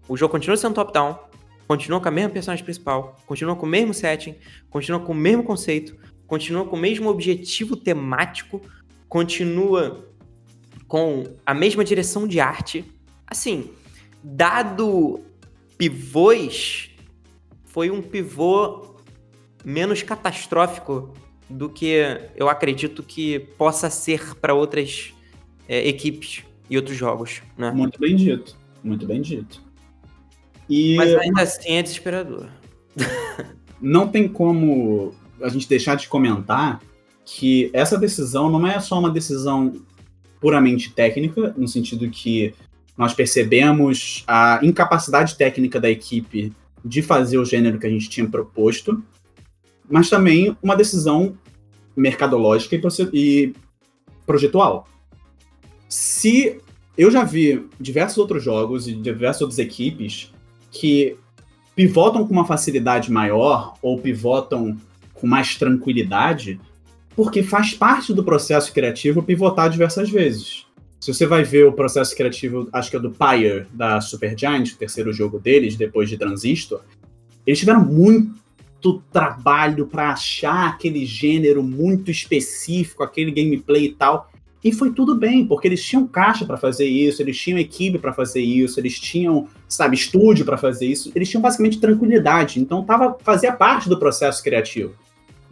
[0.07, 1.19] o jogo continua sendo top-down,
[1.67, 4.37] continua com a mesma personagem principal, continua com o mesmo setting,
[4.69, 8.61] continua com o mesmo conceito, continua com o mesmo objetivo temático,
[9.09, 10.12] continua
[10.93, 12.85] com a mesma direção de arte.
[13.27, 13.71] Assim,
[14.23, 15.21] dado
[15.79, 16.91] pivôs,
[17.65, 18.97] foi um pivô
[19.65, 21.15] menos catastrófico
[21.49, 21.95] do que
[22.37, 25.15] eu acredito que possa ser para outras
[25.67, 27.41] é, equipes e outros jogos.
[27.57, 27.71] Né?
[27.71, 29.63] Muito bem dito, muito bem dito.
[30.69, 30.97] E...
[30.97, 32.51] Mas ainda assim é desesperador.
[33.81, 36.83] não tem como a gente deixar de comentar
[37.25, 39.73] que essa decisão não é só uma decisão
[40.43, 42.53] puramente técnica, no sentido que
[42.99, 46.53] nós percebemos a incapacidade técnica da equipe
[46.85, 49.01] de fazer o gênero que a gente tinha proposto,
[49.89, 51.39] mas também uma decisão
[51.97, 52.79] mercadológica
[53.13, 53.55] e
[54.27, 54.89] projetual.
[55.89, 56.59] Se
[56.99, 60.33] eu já vi diversos outros jogos e diversas outras equipes
[60.73, 61.17] que
[61.77, 64.77] pivotam com uma facilidade maior ou pivotam
[65.15, 66.61] com mais tranquilidade
[67.15, 70.67] porque faz parte do processo criativo pivotar diversas vezes.
[71.01, 74.77] Se você vai ver o processo criativo, acho que é do Pyre, da Supergiant, o
[74.77, 76.81] terceiro jogo deles, depois de Transistor,
[77.47, 84.31] eles tiveram muito trabalho para achar aquele gênero muito específico, aquele gameplay e tal.
[84.63, 88.13] E foi tudo bem, porque eles tinham caixa para fazer isso, eles tinham equipe para
[88.13, 92.61] fazer isso, eles tinham, sabe, estúdio para fazer isso, eles tinham basicamente tranquilidade.
[92.61, 94.95] Então tava fazia parte do processo criativo.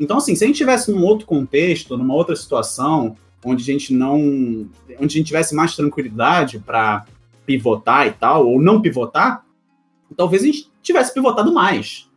[0.01, 3.95] Então assim, se a gente tivesse num outro contexto, numa outra situação, onde a gente
[3.95, 7.05] não, onde a gente tivesse mais tranquilidade para
[7.47, 9.45] pivotar e tal, ou não pivotar,
[10.17, 12.09] talvez a gente tivesse pivotado mais.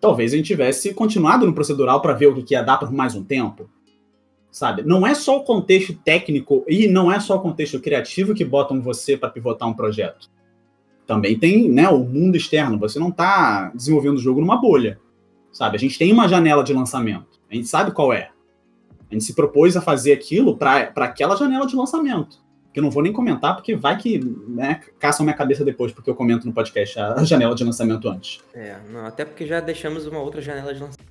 [0.00, 3.14] Talvez a gente tivesse continuado no procedural para ver o que ia dar por mais
[3.14, 3.68] um tempo
[4.50, 4.82] sabe?
[4.82, 8.80] Não é só o contexto técnico e não é só o contexto criativo que botam
[8.80, 10.28] você para pivotar um projeto.
[11.06, 12.78] Também tem, né, o mundo externo.
[12.78, 14.98] Você não está desenvolvendo o jogo numa bolha,
[15.52, 15.76] sabe?
[15.76, 17.29] A gente tem uma janela de lançamento.
[17.50, 18.30] A gente sabe qual é.
[19.10, 22.38] A gente se propôs a fazer aquilo para aquela janela de lançamento.
[22.72, 26.08] Que eu não vou nem comentar, porque vai que né, caçam minha cabeça depois, porque
[26.08, 28.40] eu comento no podcast a janela de lançamento antes.
[28.54, 31.10] É, não, até porque já deixamos uma outra janela de lançamento.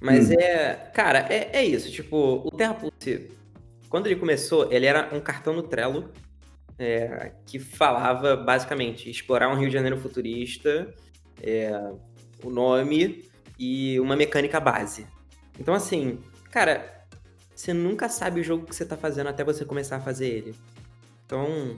[0.00, 0.34] Mas hum.
[0.38, 0.74] é.
[0.94, 1.90] Cara, é, é isso.
[1.92, 3.28] Tipo, o Terra Pulse,
[3.90, 6.10] quando ele começou, ele era um cartão no Trello
[6.78, 10.94] é, que falava basicamente explorar um Rio de Janeiro futurista,
[11.42, 11.70] é,
[12.42, 13.24] o nome
[13.58, 15.06] e uma mecânica base.
[15.58, 16.18] Então, assim,
[16.50, 17.06] cara,
[17.54, 20.54] você nunca sabe o jogo que você tá fazendo até você começar a fazer ele.
[21.24, 21.76] Então,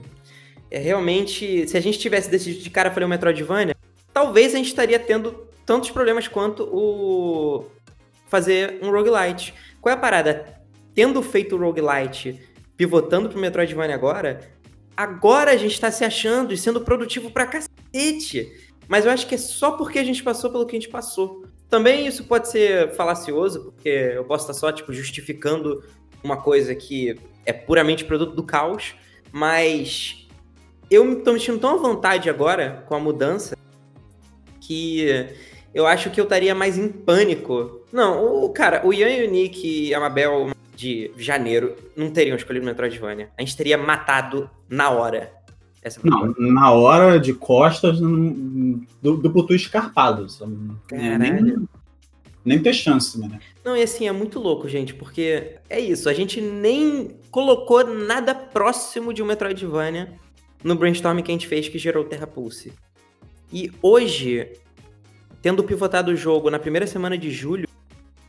[0.69, 1.67] é realmente.
[1.67, 3.75] Se a gente tivesse decidido de cara fazer o Metroidvania,
[4.13, 7.65] talvez a gente estaria tendo tantos problemas quanto o
[8.27, 9.53] fazer um roguelite.
[9.81, 10.61] Qual é a parada?
[10.93, 12.39] Tendo feito o roguelite,
[12.75, 14.41] pivotando pro Metroidvania agora,
[14.95, 18.51] agora a gente tá se achando e sendo produtivo pra cacete.
[18.87, 21.45] Mas eu acho que é só porque a gente passou pelo que a gente passou.
[21.69, 25.83] Também isso pode ser falacioso, porque eu posso estar só, tipo, justificando
[26.23, 28.95] uma coisa que é puramente produto do caos,
[29.31, 30.27] mas
[30.89, 33.55] eu tô me sentindo tão à vontade agora com a mudança
[34.59, 35.27] que
[35.73, 37.85] eu acho que eu estaria mais em pânico.
[37.91, 42.35] Não, o cara, o Ian e o Nick e a Mabel de janeiro não teriam
[42.35, 43.29] escolhido Metroidvania.
[43.37, 45.33] A gente teria matado na hora.
[45.81, 47.99] Essa não, na hora de costas,
[49.01, 50.27] duplo twist escarpado.
[50.91, 51.67] É, nem,
[52.43, 53.39] nem ter chance, né?
[53.63, 58.35] Não, e assim, é muito louco, gente, porque é isso, a gente nem colocou nada
[58.35, 60.13] próximo de um Metroidvania
[60.63, 62.73] no brainstorm que a gente fez que gerou Terra Pulse.
[63.51, 64.51] E hoje,
[65.41, 67.67] tendo pivotado o jogo na primeira semana de julho,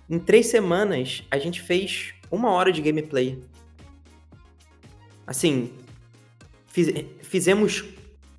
[0.09, 3.43] em três semanas a gente fez uma hora de gameplay.
[5.27, 5.73] Assim,
[6.69, 6.89] fiz,
[7.31, 7.85] fizemos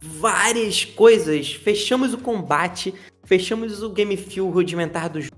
[0.02, 5.36] várias coisas, fechamos o combate, fechamos o game feel rudimentar do jogo,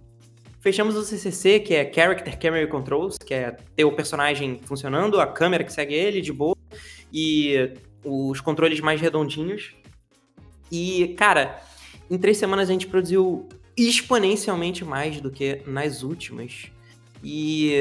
[0.59, 5.27] fechamos o CCC, que é Character Camera Controls, que é ter o personagem funcionando, a
[5.27, 6.57] câmera que segue ele de boa,
[7.13, 9.75] e os controles mais redondinhos.
[10.71, 11.61] E, cara,
[12.09, 16.71] em três semanas a gente produziu exponencialmente mais do que nas últimas.
[17.23, 17.73] E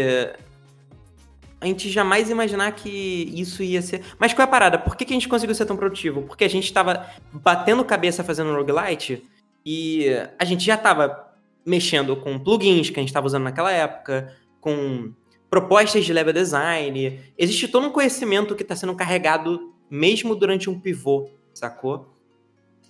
[1.62, 4.03] a gente jamais imaginar que isso ia ser.
[4.18, 4.79] Mas qual é a parada?
[4.81, 6.22] Por que, que a gente conseguiu ser tão produtivo?
[6.22, 9.22] Porque a gente estava batendo cabeça fazendo roguelite
[9.64, 11.33] e a gente já estava
[11.64, 15.12] mexendo com plugins que a gente estava usando naquela época, com
[15.48, 17.20] propostas de level design.
[17.38, 22.12] Existe todo um conhecimento que está sendo carregado mesmo durante um pivô, sacou?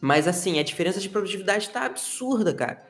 [0.00, 2.82] Mas assim, a diferença de produtividade tá absurda, cara.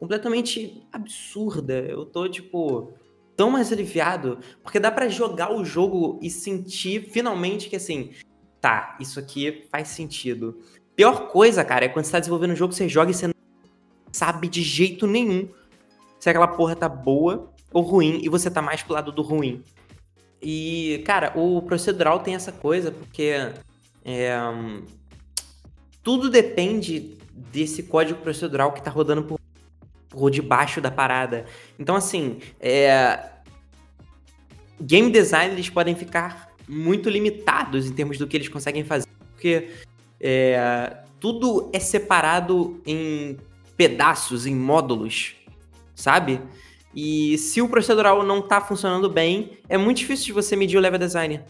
[0.00, 1.74] Completamente absurda.
[1.74, 2.92] Eu tô, tipo,
[3.42, 8.12] tão mais aliviado, porque dá para jogar o jogo e sentir finalmente que assim,
[8.60, 10.60] tá, isso aqui faz sentido.
[10.94, 13.34] Pior coisa, cara, é quando você tá desenvolvendo um jogo, você joga e você não
[14.12, 15.48] sabe de jeito nenhum
[16.20, 19.64] se aquela porra tá boa ou ruim e você tá mais pro lado do ruim.
[20.40, 23.34] E, cara, o procedural tem essa coisa porque
[24.04, 24.36] é,
[26.00, 29.40] tudo depende desse código procedural que está rodando por,
[30.08, 31.44] por debaixo da parada.
[31.76, 33.31] Então, assim, é...
[34.80, 39.68] game design eles podem ficar muito limitados em termos do que eles conseguem fazer, porque
[40.20, 40.98] é...
[41.20, 43.36] tudo é separado em
[43.76, 45.34] pedaços, em módulos,
[45.94, 46.40] sabe?
[46.94, 50.80] E se o procedural não está funcionando bem, é muito difícil de você medir o
[50.80, 51.40] level design.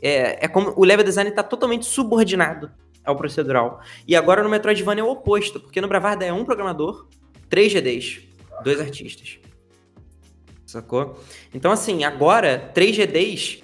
[0.00, 2.70] É, é como o level design está totalmente subordinado
[3.04, 3.80] ao procedural.
[4.06, 7.06] E agora no Metroidvania é o oposto, porque no Bravarda é um programador,
[7.48, 8.20] três GDs,
[8.64, 9.38] dois artistas.
[10.72, 11.20] Sacou?
[11.52, 13.62] Então, assim, agora, três GDs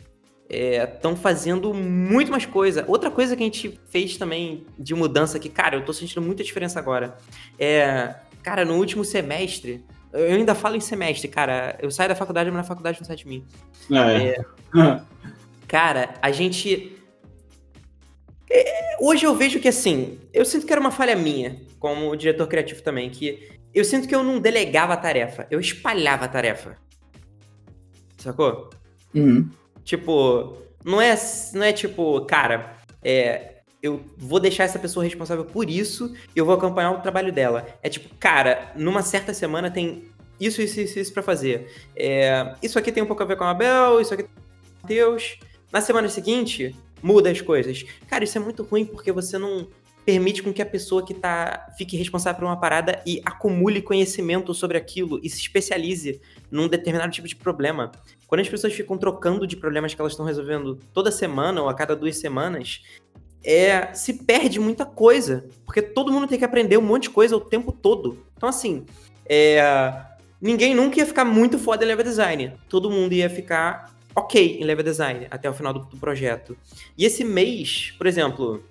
[0.50, 2.84] estão é, fazendo muito mais coisa.
[2.86, 6.44] Outra coisa que a gente fez também de mudança que, cara, eu tô sentindo muita
[6.44, 7.16] diferença agora.
[7.58, 11.78] É, cara, no último semestre, eu ainda falo em semestre, cara.
[11.80, 13.42] Eu saio da faculdade, mas na faculdade não sai de mim.
[13.90, 14.28] É.
[14.28, 14.44] é
[15.66, 16.94] Cara, a gente.
[18.50, 22.46] É, hoje eu vejo que assim, eu sinto que era uma falha minha, como diretor
[22.46, 26.87] criativo também, que eu sinto que eu não delegava a tarefa, eu espalhava a tarefa.
[28.18, 28.70] Sacou?
[29.14, 29.48] Uhum.
[29.84, 31.14] Tipo, não é,
[31.54, 36.44] não é tipo, cara, é, eu vou deixar essa pessoa responsável por isso e eu
[36.44, 37.66] vou acompanhar o trabalho dela.
[37.82, 41.72] É tipo, cara, numa certa semana tem isso, isso, isso, isso pra fazer.
[41.96, 44.84] É, isso aqui tem um pouco a ver com a Abel, isso aqui tem com
[44.84, 45.38] o Deus.
[45.72, 47.84] Na semana seguinte, muda as coisas.
[48.08, 49.68] Cara, isso é muito ruim porque você não
[50.08, 54.54] permite com que a pessoa que tá fique responsável por uma parada e acumule conhecimento
[54.54, 56.18] sobre aquilo e se especialize
[56.50, 57.92] num determinado tipo de problema.
[58.26, 61.74] Quando as pessoas ficam trocando de problemas que elas estão resolvendo toda semana ou a
[61.74, 62.80] cada duas semanas,
[63.44, 67.36] é, se perde muita coisa, porque todo mundo tem que aprender um monte de coisa
[67.36, 68.24] o tempo todo.
[68.34, 68.86] Então, assim,
[69.26, 69.92] é,
[70.40, 72.54] ninguém nunca ia ficar muito foda em level design.
[72.66, 76.56] Todo mundo ia ficar ok em level design até o final do, do projeto.
[76.96, 78.64] E esse mês, por exemplo,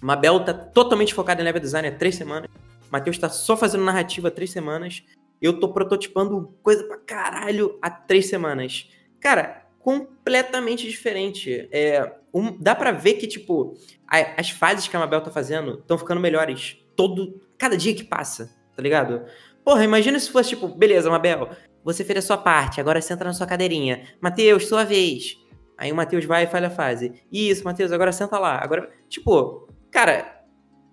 [0.00, 2.50] Mabel tá totalmente focada em level design há três semanas.
[2.90, 5.02] Matheus tá só fazendo narrativa há três semanas.
[5.40, 8.88] Eu tô prototipando coisa pra caralho há três semanas.
[9.20, 11.68] Cara, completamente diferente.
[11.72, 13.74] É, um, dá para ver que, tipo,
[14.06, 16.76] a, as fases que a Mabel tá fazendo estão ficando melhores.
[16.96, 17.40] Todo.
[17.58, 19.24] Cada dia que passa, tá ligado?
[19.64, 21.50] Porra, imagina se fosse, tipo, beleza, Mabel,
[21.84, 24.08] você fez a sua parte, agora senta na sua cadeirinha.
[24.20, 25.36] Matheus, sua vez.
[25.76, 27.22] Aí o Matheus vai e faz a fase.
[27.32, 28.62] Isso, Matheus, agora senta lá.
[28.62, 30.44] Agora, tipo, cara,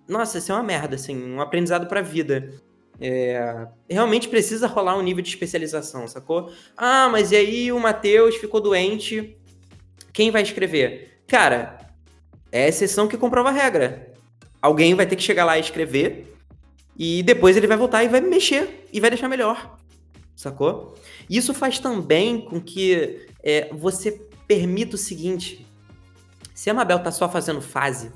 [0.08, 2.50] nossa, isso é uma merda, assim, um aprendizado pra vida.
[3.00, 6.52] É, realmente precisa rolar um nível de especialização, sacou?
[6.76, 9.36] Ah, mas e aí o Matheus ficou doente,
[10.12, 11.20] quem vai escrever?
[11.26, 11.78] Cara,
[12.50, 14.12] é a exceção que comprova a regra.
[14.60, 16.34] Alguém vai ter que chegar lá e escrever,
[16.96, 19.78] e depois ele vai voltar e vai mexer, e vai deixar melhor,
[20.34, 20.96] sacou?
[21.30, 24.10] Isso faz também com que é, você
[24.48, 25.64] permita o seguinte:
[26.52, 28.10] se a Mabel tá só fazendo fase,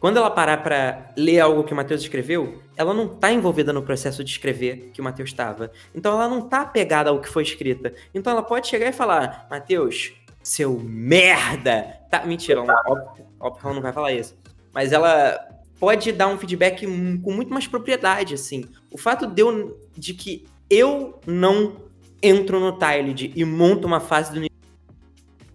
[0.00, 3.82] quando ela parar para ler algo que o Matheus escreveu, ela não tá envolvida no
[3.82, 5.70] processo de escrever que o Matheus estava.
[5.94, 7.92] Então ela não tá apegada ao que foi escrita.
[8.14, 12.00] Então ela pode chegar e falar: Matheus, seu merda!
[12.10, 14.34] Tá, mentira, ela, óbvio, óbvio que ela não vai falar isso.
[14.72, 15.38] Mas ela
[15.78, 18.64] pode dar um feedback com muito mais propriedade, assim.
[18.90, 21.76] O fato de, eu, de que eu não
[22.22, 24.50] entro no Tiled e monto uma fase do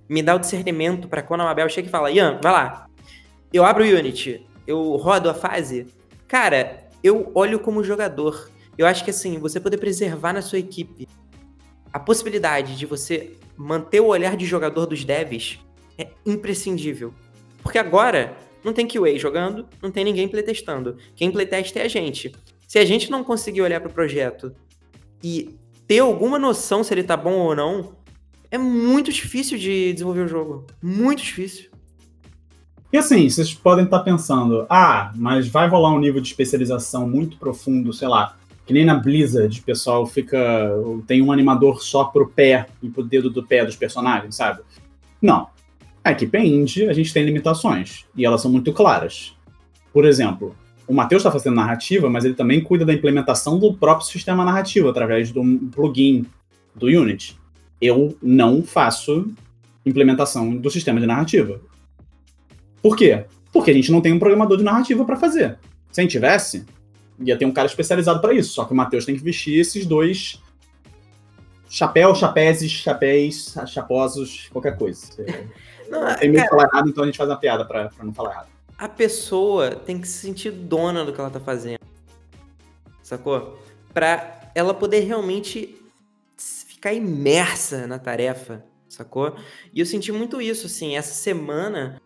[0.08, 2.86] me dá o discernimento para quando a Mabel chega e fala, Ian, vai lá,
[3.55, 5.87] eu abro o Unity, eu rodo a fase,
[6.27, 8.49] cara, eu olho como jogador.
[8.77, 11.07] Eu acho que assim, você poder preservar na sua equipe
[11.93, 15.59] a possibilidade de você manter o olhar de jogador dos devs
[15.97, 17.13] é imprescindível.
[17.63, 20.97] Porque agora não tem QA jogando, não tem ninguém playtestando.
[21.15, 22.35] Quem playtesta é a gente.
[22.67, 24.53] Se a gente não conseguir olhar para o projeto
[25.23, 25.55] e
[25.87, 27.95] ter alguma noção se ele tá bom ou não,
[28.51, 30.67] é muito difícil de desenvolver o jogo.
[30.81, 31.69] Muito difícil.
[32.95, 37.36] E assim, vocês podem estar pensando, ah, mas vai rolar um nível de especialização muito
[37.36, 40.71] profundo, sei lá, que nem na Blizzard, o pessoal fica.
[41.05, 44.62] tem um animador só pro pé e pro dedo do pé dos personagens, sabe?
[45.21, 45.49] Não.
[46.01, 48.05] A equipe é indie, a gente tem limitações.
[48.15, 49.36] E elas são muito claras.
[49.91, 50.55] Por exemplo,
[50.88, 54.88] o Matheus está fazendo narrativa, mas ele também cuida da implementação do próprio sistema narrativo
[54.88, 56.25] através do plugin
[56.73, 57.38] do Unity.
[57.81, 59.29] Eu não faço
[59.86, 61.60] implementação do sistema de narrativa.
[62.86, 63.26] Por quê?
[63.52, 65.58] Porque a gente não tem um programador de narrativa para fazer.
[65.91, 66.63] Se a gente tivesse,
[67.19, 68.54] ia ter um cara especializado para isso.
[68.54, 70.39] Só que o Matheus tem que vestir esses dois
[71.67, 75.02] chapéu, chapézes, chapéus, chaposos, qualquer coisa.
[75.89, 78.13] Não, tem medo de falar errado, então a gente faz uma piada pra, pra não
[78.13, 78.50] falar errado.
[78.78, 81.80] A pessoa tem que se sentir dona do que ela tá fazendo.
[83.02, 83.60] Sacou?
[83.95, 85.76] Pra ela poder realmente
[86.38, 89.36] ficar imersa na tarefa, sacou?
[89.74, 92.00] E eu senti muito isso, assim, essa semana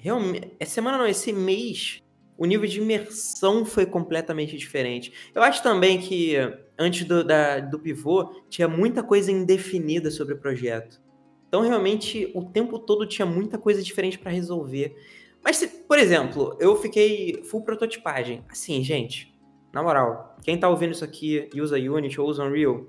[0.00, 0.52] realmente.
[0.58, 2.02] Essa semana não, esse mês,
[2.36, 5.12] o nível de imersão foi completamente diferente.
[5.34, 6.36] Eu acho também que
[6.80, 10.98] antes do, da, do pivô, tinha muita coisa indefinida sobre o projeto.
[11.46, 14.96] Então, realmente, o tempo todo tinha muita coisa diferente para resolver.
[15.44, 18.42] Mas, se, por exemplo, eu fiquei full prototipagem.
[18.48, 19.38] Assim, gente,
[19.74, 22.86] na moral, quem tá ouvindo isso aqui e usa Unity ou usa Unreal,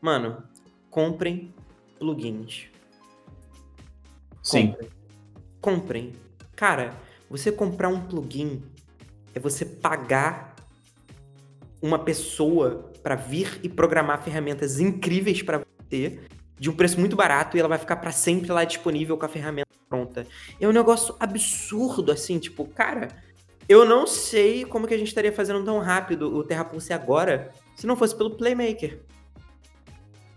[0.00, 0.44] mano,
[0.88, 1.52] comprem
[1.98, 2.68] plugins.
[4.42, 4.68] Sim.
[4.68, 4.90] Comprem.
[5.60, 6.12] comprem.
[6.56, 6.94] Cara,
[7.28, 8.62] você comprar um plugin
[9.34, 10.54] é você pagar
[11.82, 16.20] uma pessoa para vir e programar ferramentas incríveis para você
[16.58, 19.28] de um preço muito barato e ela vai ficar para sempre lá disponível com a
[19.28, 20.26] ferramenta pronta.
[20.60, 23.08] É um negócio absurdo assim, tipo, cara,
[23.68, 27.52] eu não sei como que a gente estaria fazendo tão rápido o Terra Pulse agora
[27.76, 29.00] se não fosse pelo Playmaker.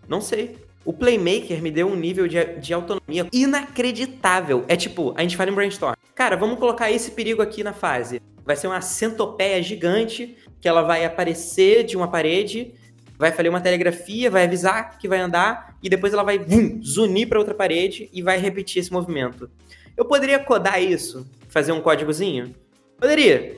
[0.08, 0.67] Não sei.
[0.88, 4.64] O Playmaker me deu um nível de, de autonomia inacreditável.
[4.70, 5.94] É tipo, a gente fala em brainstorm.
[6.16, 8.22] Cara, vamos colocar esse perigo aqui na fase.
[8.46, 12.74] Vai ser uma centopeia gigante que ela vai aparecer de uma parede,
[13.20, 17.28] vai fazer uma telegrafia, vai avisar que vai andar e depois ela vai vum, zunir
[17.28, 19.52] para outra parede e vai repetir esse movimento.
[19.98, 22.56] Eu poderia codar isso, fazer um códigozinho?
[22.98, 23.58] Poderia.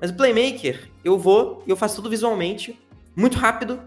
[0.00, 2.78] Mas o Playmaker, eu vou e eu faço tudo visualmente,
[3.16, 3.80] muito rápido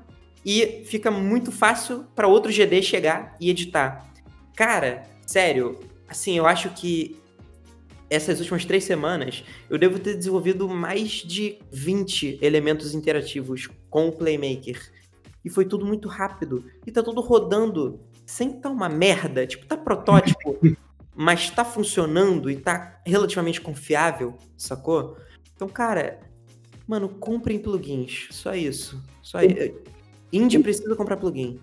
[0.46, 4.14] e fica muito fácil para outro GD chegar e editar.
[4.56, 7.20] Cara, sério, assim, eu acho que
[8.10, 14.12] essas últimas três semanas eu devo ter desenvolvido mais de 20 elementos interativos com o
[14.12, 14.80] Playmaker.
[15.44, 16.64] E foi tudo muito rápido.
[16.86, 19.46] E tá tudo rodando sem tá uma merda.
[19.46, 20.58] Tipo, tá protótipo,
[21.16, 25.18] mas tá funcionando e tá relativamente confiável, sacou?
[25.56, 26.20] Então, cara,
[26.88, 28.28] mano, comprem plugins.
[28.32, 29.02] Só isso.
[29.22, 29.95] Só isso.
[30.32, 31.60] Indie precisa comprar plugin.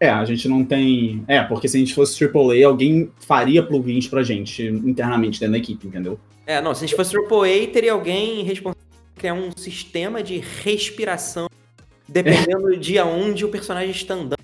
[0.00, 1.24] É, a gente não tem.
[1.26, 5.58] É, porque se a gente fosse AAA, alguém faria plugins pra gente internamente dentro da
[5.58, 6.18] equipe, entendeu?
[6.46, 8.80] É, não, se a gente fosse AAA, teria alguém responsável
[9.14, 11.48] por criar um sistema de respiração,
[12.08, 12.76] dependendo é.
[12.76, 14.38] de aonde o personagem está andando.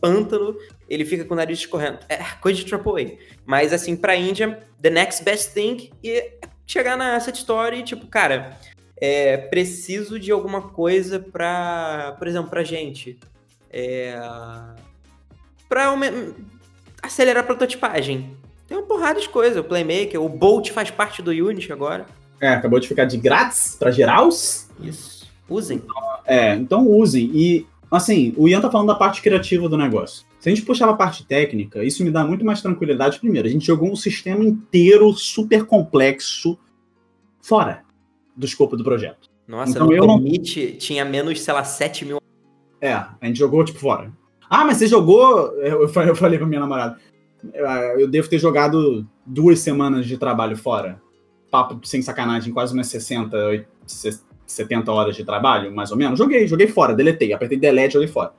[0.00, 0.56] Pântano,
[0.88, 1.98] ele fica com o nariz escorrendo.
[2.08, 3.18] É coisa de AAA.
[3.46, 6.32] Mas, assim, pra Índia, the next best thing e
[6.66, 8.58] chegar na set story, tipo, cara,
[9.04, 13.18] é, preciso de alguma coisa pra, por exemplo, pra gente.
[13.68, 14.16] É,
[15.68, 15.92] pra
[17.02, 18.36] acelerar a prototipagem.
[18.68, 19.60] Tem uma porrada de coisa.
[19.60, 22.06] O Playmaker, o Bolt faz parte do Unity agora.
[22.40, 24.70] É, acabou de ficar de grátis pra gerals.
[24.80, 25.28] Isso.
[25.48, 25.82] Usem.
[26.24, 27.28] É, então usem.
[27.34, 30.24] E, assim, o Ian tá falando da parte criativa do negócio.
[30.38, 33.18] Se a gente puxar a parte técnica, isso me dá muito mais tranquilidade.
[33.18, 36.56] Primeiro, a gente jogou um sistema inteiro super complexo
[37.40, 37.82] fora
[38.36, 39.30] do escopo do projeto.
[39.46, 40.78] Nossa, então, no eu Commit não...
[40.78, 42.18] tinha menos, sei lá, 7 mil.
[42.80, 44.12] É, a gente jogou, tipo, fora.
[44.48, 45.52] Ah, mas você jogou.
[45.56, 46.98] Eu falei, eu falei pra minha namorada.
[47.98, 51.00] Eu devo ter jogado duas semanas de trabalho fora.
[51.50, 53.66] Papo sem sacanagem, quase umas 60,
[54.46, 56.18] 70 horas de trabalho, mais ou menos.
[56.18, 58.32] Joguei, joguei fora, deletei, apertei delete, joguei fora.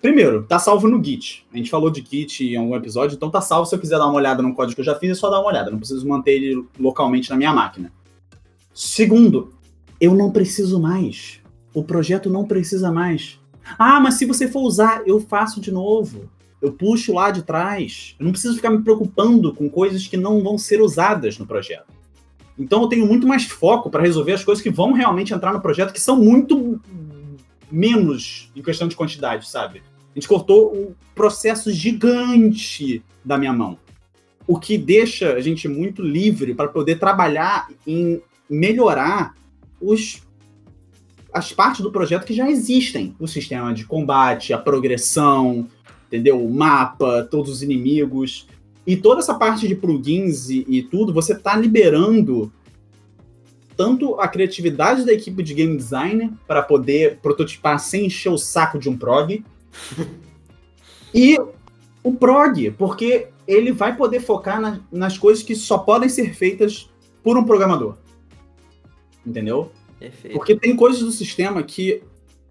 [0.00, 1.46] Primeiro, tá salvo no Git.
[1.52, 3.66] A gente falou de Git em algum episódio, então tá salvo.
[3.66, 5.40] Se eu quiser dar uma olhada no código que eu já fiz, é só dar
[5.40, 5.70] uma olhada.
[5.70, 7.92] Não preciso manter ele localmente na minha máquina.
[8.76, 9.54] Segundo,
[9.98, 11.40] eu não preciso mais.
[11.72, 13.40] O projeto não precisa mais.
[13.78, 16.28] Ah, mas se você for usar, eu faço de novo.
[16.60, 18.14] Eu puxo lá de trás.
[18.20, 21.86] Eu não preciso ficar me preocupando com coisas que não vão ser usadas no projeto.
[22.58, 25.60] Então eu tenho muito mais foco para resolver as coisas que vão realmente entrar no
[25.62, 26.78] projeto, que são muito
[27.72, 29.82] menos em questão de quantidade, sabe?
[30.14, 33.78] A gente cortou um processo gigante da minha mão.
[34.46, 39.34] O que deixa a gente muito livre para poder trabalhar em melhorar
[39.80, 40.22] os,
[41.32, 43.14] as partes do projeto que já existem.
[43.18, 45.66] O sistema de combate, a progressão,
[46.06, 46.44] entendeu?
[46.44, 48.46] O mapa, todos os inimigos.
[48.86, 52.52] E toda essa parte de plugins e, e tudo, você está liberando
[53.76, 58.78] tanto a criatividade da equipe de game design para poder prototipar sem encher o saco
[58.78, 59.44] de um prog,
[61.12, 61.36] e
[62.02, 66.88] o prog, porque ele vai poder focar na, nas coisas que só podem ser feitas
[67.22, 67.96] por um programador
[69.26, 69.72] entendeu?
[69.98, 70.34] Perfeito.
[70.34, 72.02] Porque tem coisas do sistema que,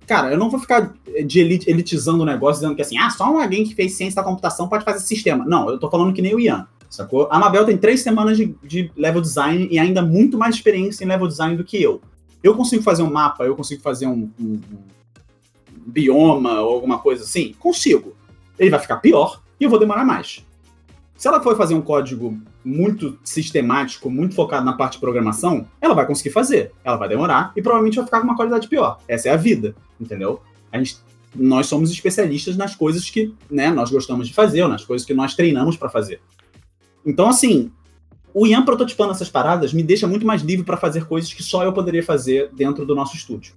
[0.06, 0.94] cara, eu não vou ficar
[1.26, 4.28] de elit elitizando o negócio dizendo que assim, ah, só alguém que fez ciência da
[4.28, 5.46] computação pode fazer sistema.
[5.46, 7.28] Não, eu tô falando que nem o Ian, sacou?
[7.32, 11.08] A Mabel tem três semanas de, de level design e ainda muito mais experiência em
[11.08, 12.02] level design do que eu.
[12.44, 14.96] Eu consigo fazer um mapa, eu consigo fazer um, um, um
[15.86, 17.56] bioma ou alguma coisa assim?
[17.60, 18.16] Consigo.
[18.58, 20.46] Ele vai ficar pior e eu vou demorar mais.
[21.16, 25.94] Se ela for fazer um código muito sistemático, muito focado na parte de programação, ela
[25.94, 26.72] vai conseguir fazer.
[26.84, 29.00] Ela vai demorar e provavelmente vai ficar com uma qualidade pior.
[29.08, 30.42] Essa é a vida, entendeu?
[30.72, 30.98] A gente,
[31.36, 35.14] nós somos especialistas nas coisas que né, nós gostamos de fazer, ou nas coisas que
[35.14, 36.20] nós treinamos para fazer.
[37.06, 37.72] Então, assim,
[38.34, 41.64] o Ian prototipando essas paradas me deixa muito mais livre para fazer coisas que só
[41.64, 43.54] eu poderia fazer dentro do nosso estúdio.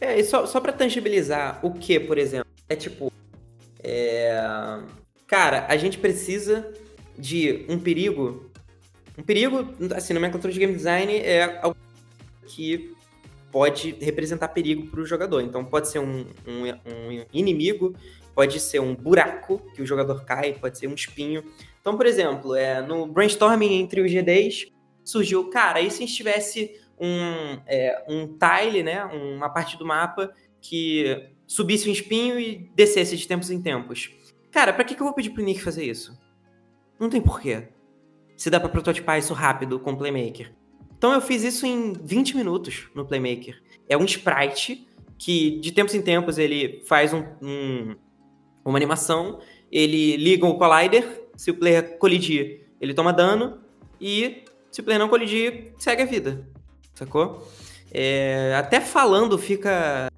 [0.00, 2.48] É, e só, só para tangibilizar o que, por exemplo?
[2.68, 3.12] É tipo.
[3.82, 4.80] É...
[5.26, 6.72] Cara, a gente precisa
[7.18, 8.50] de um perigo.
[9.16, 11.76] Um perigo, assim, na nomenclatura de game design é algo
[12.46, 12.94] que
[13.50, 15.40] pode representar perigo para o jogador.
[15.40, 17.94] Então pode ser um, um, um, inimigo,
[18.34, 21.42] pode ser um buraco que o jogador cai, pode ser um espinho.
[21.80, 24.70] Então, por exemplo, é, no brainstorming entre os G10
[25.04, 29.86] surgiu, cara, e se a gente tivesse um, é, um tile, né, uma parte do
[29.86, 34.10] mapa que subisse um espinho e descesse de tempos em tempos?
[34.50, 36.18] Cara, para que, que eu vou pedir pro Nick fazer isso?
[36.98, 37.68] Não tem porquê.
[38.36, 40.52] Se dá para prototipar isso rápido com o Playmaker.
[40.96, 43.62] Então eu fiz isso em 20 minutos no Playmaker.
[43.88, 44.86] É um sprite
[45.16, 47.96] que de tempos em tempos ele faz um, um
[48.64, 49.40] uma animação,
[49.72, 53.58] ele liga o collider, se o player colidir, ele toma dano,
[54.00, 56.46] e se o player não colidir, segue a vida.
[56.94, 57.46] Sacou?
[57.92, 60.10] É, até falando fica.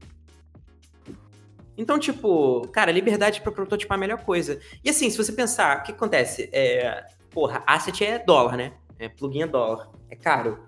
[1.77, 4.61] Então, tipo, cara, liberdade para prototipar é a melhor coisa.
[4.85, 6.49] E assim, se você pensar, o que acontece?
[6.53, 8.73] É, porra, asset é dólar, né?
[8.99, 9.89] É, plugin é dólar.
[10.11, 10.59] É caro.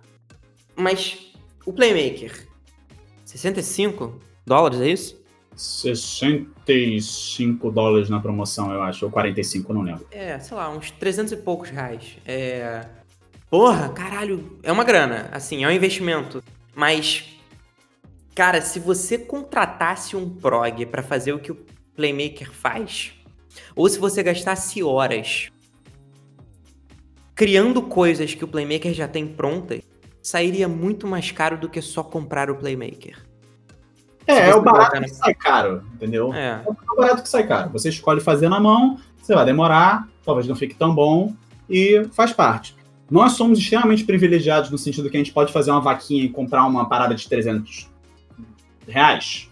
[0.75, 1.33] Mas
[1.67, 2.49] o Playmaker,
[3.25, 5.23] 65 dólares, é isso?
[5.55, 10.07] 65 dólares na promoção, eu acho, ou 45, não lembro.
[10.11, 12.17] É, sei lá, uns 300 e poucos reais.
[12.25, 12.87] É.
[13.51, 16.43] Porra, caralho, é uma grana, assim, é um investimento.
[16.75, 17.39] Mas,
[18.35, 21.59] cara, se você contratasse um prog para fazer o que o
[21.95, 23.13] Playmaker faz,
[23.77, 25.51] ou se você gastasse horas
[27.35, 29.83] criando coisas que o Playmaker já tem prontas,
[30.23, 33.19] sairia muito mais caro do que só comprar o Playmaker.
[34.27, 36.33] É, é o barato que sai caro, entendeu?
[36.33, 36.63] É.
[36.65, 37.71] é o barato que sai caro.
[37.71, 41.35] Você escolhe fazer na mão, você vai demorar, talvez não fique tão bom,
[41.69, 42.77] e faz parte.
[43.11, 46.65] Nós somos extremamente privilegiados no sentido que a gente pode fazer uma vaquinha e comprar
[46.65, 47.92] uma parada de 300
[48.87, 49.49] reais.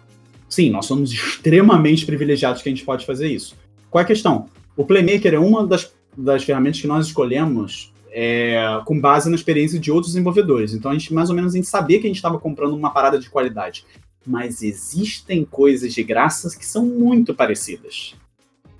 [0.48, 3.56] Sim, nós somos extremamente privilegiados que a gente pode fazer isso.
[3.90, 4.48] Qual é a questão?
[4.76, 9.78] O Playmaker é uma das, das ferramentas que nós escolhemos é, com base na experiência
[9.78, 10.74] de outros desenvolvedores.
[10.74, 12.90] Então a gente mais ou menos a gente sabia que a gente estava comprando uma
[12.90, 13.84] parada de qualidade
[14.26, 18.14] mas existem coisas de graças que são muito parecidas.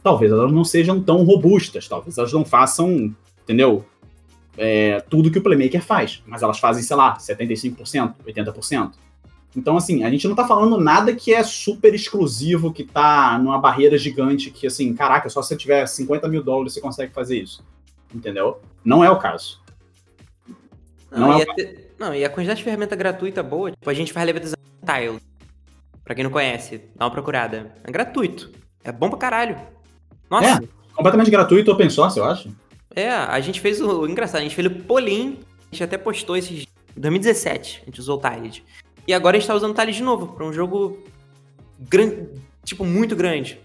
[0.02, 3.84] Talvez elas não sejam tão robustas, talvez elas não façam, entendeu?
[4.56, 8.92] É, tudo que o Playmaker faz, mas elas fazem, sei lá, 75%, 80%.
[9.56, 13.58] Então, assim, a gente não tá falando nada que é super exclusivo, que tá numa
[13.58, 17.38] barreira gigante, que, assim, caraca, só se você tiver 50 mil dólares você consegue fazer
[17.38, 17.64] isso.
[18.14, 18.60] Entendeu?
[18.84, 19.60] Não é o caso.
[21.10, 21.68] Não, não, é o caso.
[21.98, 25.20] não e a quantidade de ferramenta gratuita boa, tipo, a gente faz level design tile.
[26.04, 27.74] Pra quem não conhece, dá uma procurada.
[27.84, 28.50] É gratuito.
[28.84, 29.56] É bom pra caralho.
[30.30, 30.62] Nossa.
[30.62, 32.48] É, completamente gratuito, open source, eu acho.
[32.94, 35.38] É, a gente fez o, o engraçado, a gente fez o Polin,
[35.70, 36.66] a gente até postou esses.
[36.96, 38.64] Em 2017, a gente usou o Tiled.
[39.06, 41.02] E agora a gente tá usando o Tiled de novo, pra um jogo
[41.78, 42.28] grande,
[42.64, 43.60] tipo, muito grande.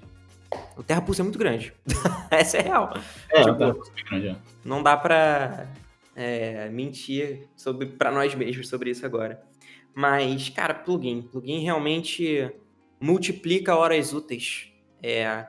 [0.77, 1.73] O Terra Pulse é muito grande.
[2.31, 2.93] Essa é real.
[3.29, 4.35] É, tipo, é grande, é.
[4.63, 5.67] Não dá pra
[6.15, 9.41] é, mentir sobre, pra nós mesmos sobre isso agora.
[9.93, 11.21] Mas, cara, plugin.
[11.21, 12.51] Plugin realmente
[12.99, 14.71] multiplica horas úteis.
[15.01, 15.45] É,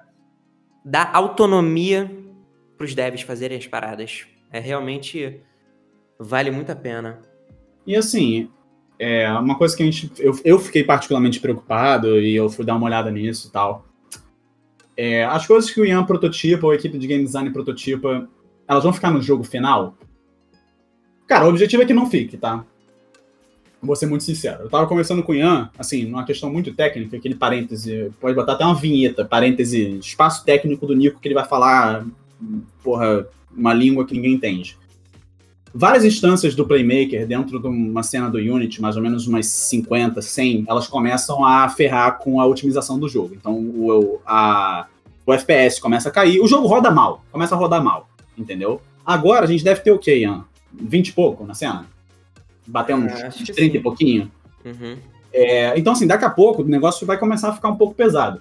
[0.85, 2.11] dá autonomia
[2.77, 4.27] para os devs fazerem as paradas.
[4.53, 5.41] É realmente
[6.19, 7.23] vale muito a pena.
[7.87, 8.51] E assim,
[8.99, 10.11] é uma coisa que a gente.
[10.19, 13.85] Eu, eu fiquei particularmente preocupado e eu fui dar uma olhada nisso e tal.
[14.97, 18.29] É, as coisas que o Ian prototipa, ou a equipe de game design prototipa,
[18.67, 19.95] elas vão ficar no jogo final?
[21.27, 22.65] Cara, o objetivo é que não fique, tá?
[23.87, 24.65] vou ser muito sincero.
[24.65, 28.53] Eu tava conversando com o Ian, assim, numa questão muito técnica, aquele parêntese, pode botar
[28.53, 32.05] até uma vinheta, parêntese, espaço técnico do Nico, que ele vai falar,
[32.83, 34.77] porra, uma língua que ninguém entende.
[35.79, 40.23] Várias instâncias do Playmaker, dentro de uma cena do Unity, mais ou menos umas 50,
[40.23, 43.35] 100, elas começam a ferrar com a otimização do jogo.
[43.35, 44.87] Então, o, a,
[45.27, 48.09] o FPS começa a cair, o jogo roda mal, começa a rodar mal,
[48.39, 48.81] entendeu?
[49.05, 50.47] Agora a gente deve ter o quê, Ian?
[50.73, 51.85] 20 e pouco na cena?
[52.67, 54.33] uns, ah, uns 30 e pouquinho.
[54.65, 54.97] Uhum.
[55.31, 58.41] É, então, assim, daqui a pouco o negócio vai começar a ficar um pouco pesado.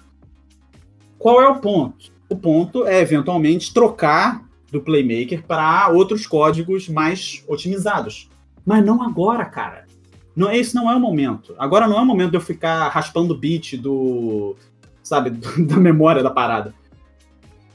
[1.18, 2.10] Qual é o ponto?
[2.30, 8.28] O ponto é, eventualmente, trocar do Playmaker para outros códigos mais otimizados.
[8.64, 9.86] Mas não agora, cara.
[10.34, 11.54] Não, esse não é o momento.
[11.58, 14.56] Agora não é o momento de eu ficar raspando o bit do.
[15.02, 15.30] sabe,
[15.64, 16.74] da memória da parada.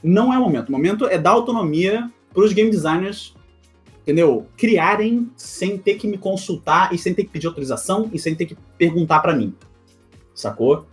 [0.02, 0.68] Não é o momento.
[0.68, 3.34] O momento é dar autonomia para os game designers
[4.02, 4.46] entendeu?
[4.56, 8.46] Criarem sem ter que me consultar e sem ter que pedir autorização e sem ter
[8.46, 9.54] que perguntar para mim.
[10.34, 10.86] Sacou?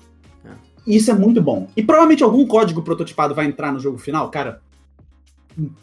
[0.45, 0.50] É.
[0.88, 1.68] Isso é muito bom.
[1.76, 4.62] E provavelmente algum código prototipado vai entrar no jogo final, cara.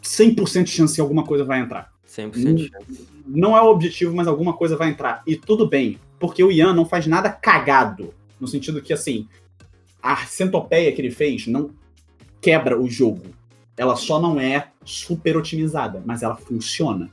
[0.03, 1.91] 100% de chance que alguma coisa vai entrar.
[2.07, 3.07] 100% de chance.
[3.25, 5.21] Não é o objetivo, mas alguma coisa vai entrar.
[5.27, 8.13] E tudo bem, porque o Ian não faz nada cagado.
[8.39, 9.27] No sentido que, assim,
[10.01, 11.71] a centopeia que ele fez não
[12.39, 13.23] quebra o jogo.
[13.75, 17.09] Ela só não é super otimizada, mas ela funciona.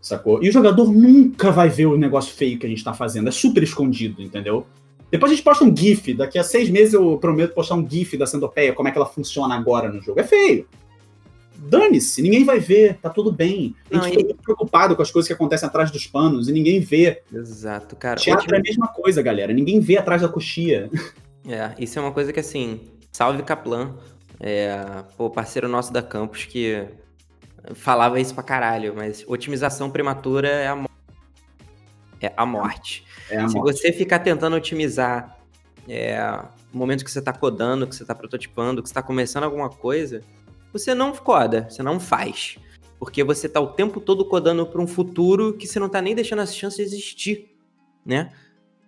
[0.00, 0.42] Sacou?
[0.42, 3.28] E o jogador nunca vai ver o negócio feio que a gente tá fazendo.
[3.28, 4.66] É super escondido, entendeu?
[5.10, 6.14] Depois a gente posta um GIF.
[6.14, 9.06] Daqui a seis meses eu prometo postar um GIF da Centopeia, como é que ela
[9.06, 10.20] funciona agora no jogo.
[10.20, 10.66] É feio.
[11.62, 13.76] Dane-se, ninguém vai ver, tá tudo bem.
[13.90, 14.24] A gente Não, fica e...
[14.24, 17.22] muito preocupado com as coisas que acontecem atrás dos panos e ninguém vê.
[17.32, 18.18] Exato, cara.
[18.18, 19.52] Teatro é a mesma coisa, galera.
[19.52, 20.88] Ninguém vê atrás da coxia.
[21.46, 22.80] É, isso é uma coisa que assim,
[23.12, 23.94] salve Kaplan,
[24.38, 24.76] é,
[25.16, 26.86] pô, parceiro nosso da Campus que
[27.74, 30.84] falava isso pra caralho, mas otimização prematura é a,
[32.20, 33.04] é a morte.
[33.30, 33.72] É a Se morte.
[33.72, 35.38] você ficar tentando otimizar
[35.88, 36.42] é,
[36.72, 40.20] momento que você está codando, que você está prototipando, que você está começando alguma coisa,
[40.72, 42.58] você não coda, você não faz.
[42.98, 46.14] Porque você está o tempo todo codando para um futuro que você não está nem
[46.14, 47.56] deixando as chances de existir,
[48.04, 48.32] né?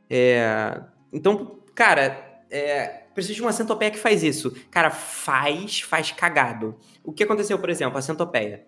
[0.09, 0.83] É...
[1.13, 3.05] Então, cara, é...
[3.15, 4.55] preciso de uma centopeia que faz isso.
[4.71, 6.77] Cara, faz, faz cagado.
[7.03, 8.67] O que aconteceu, por exemplo, a centopeia?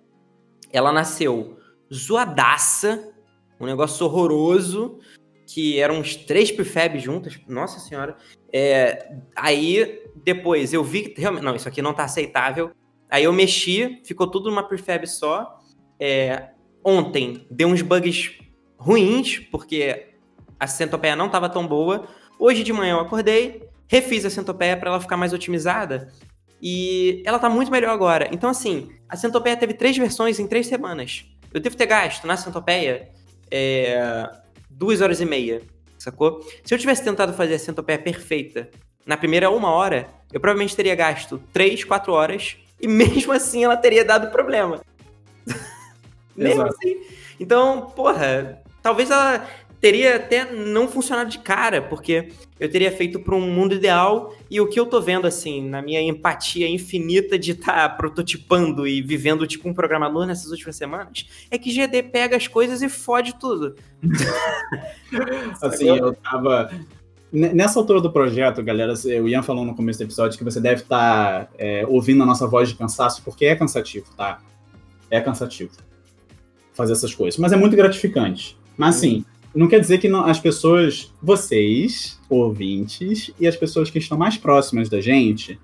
[0.73, 1.59] Ela nasceu
[1.93, 3.13] zoadaça,
[3.61, 4.99] um negócio horroroso,
[5.47, 8.17] que eram uns três prefabs juntas, nossa senhora.
[8.53, 12.71] É, aí, depois, eu vi que realmente, não, isso aqui não tá aceitável.
[13.15, 15.61] Aí eu mexi, ficou tudo numa prefab só.
[16.01, 16.49] É,
[16.83, 18.33] ontem, deu uns bugs
[18.77, 20.09] ruins, porque
[20.59, 22.09] a centopeia não tava tão boa.
[22.41, 26.13] Hoje de manhã eu acordei, refiz a centopeia para ela ficar mais otimizada.
[26.61, 28.29] E ela tá muito melhor agora.
[28.33, 31.25] Então, assim, a centopeia teve três versões em três semanas.
[31.53, 33.11] Eu devo ter gasto na centopeia
[33.49, 34.29] é,
[34.69, 35.63] duas horas e meia,
[35.97, 36.45] sacou?
[36.65, 38.69] Se eu tivesse tentado fazer a centopeia perfeita
[39.07, 43.79] na primeira uma hora, eu provavelmente teria gasto três, quatro horas e mesmo assim ela
[43.79, 44.83] teria dado problema.
[46.37, 47.01] mesmo assim.
[47.41, 49.49] Então, porra, talvez ela
[49.81, 52.29] teria até não funcionado de cara, porque
[52.61, 55.81] eu teria feito para um mundo ideal e o que eu tô vendo, assim, na
[55.81, 61.27] minha empatia infinita de estar tá prototipando e vivendo tipo um programador nessas últimas semanas,
[61.51, 63.77] é que GD pega as coisas e fode tudo.
[65.63, 66.71] assim, eu tava.
[67.37, 70.83] Nessa altura do projeto, galera, o Ian falou no começo do episódio que você deve
[70.83, 74.39] estar tá, é, ouvindo a nossa voz de cansaço, porque é cansativo, tá?
[75.11, 75.73] É cansativo
[76.73, 77.37] fazer essas coisas.
[77.41, 78.57] Mas é muito gratificante.
[78.77, 83.99] Mas assim, não quer dizer que não, as pessoas, vocês, ouvintes, e as pessoas que
[83.99, 85.59] estão mais próximas da gente,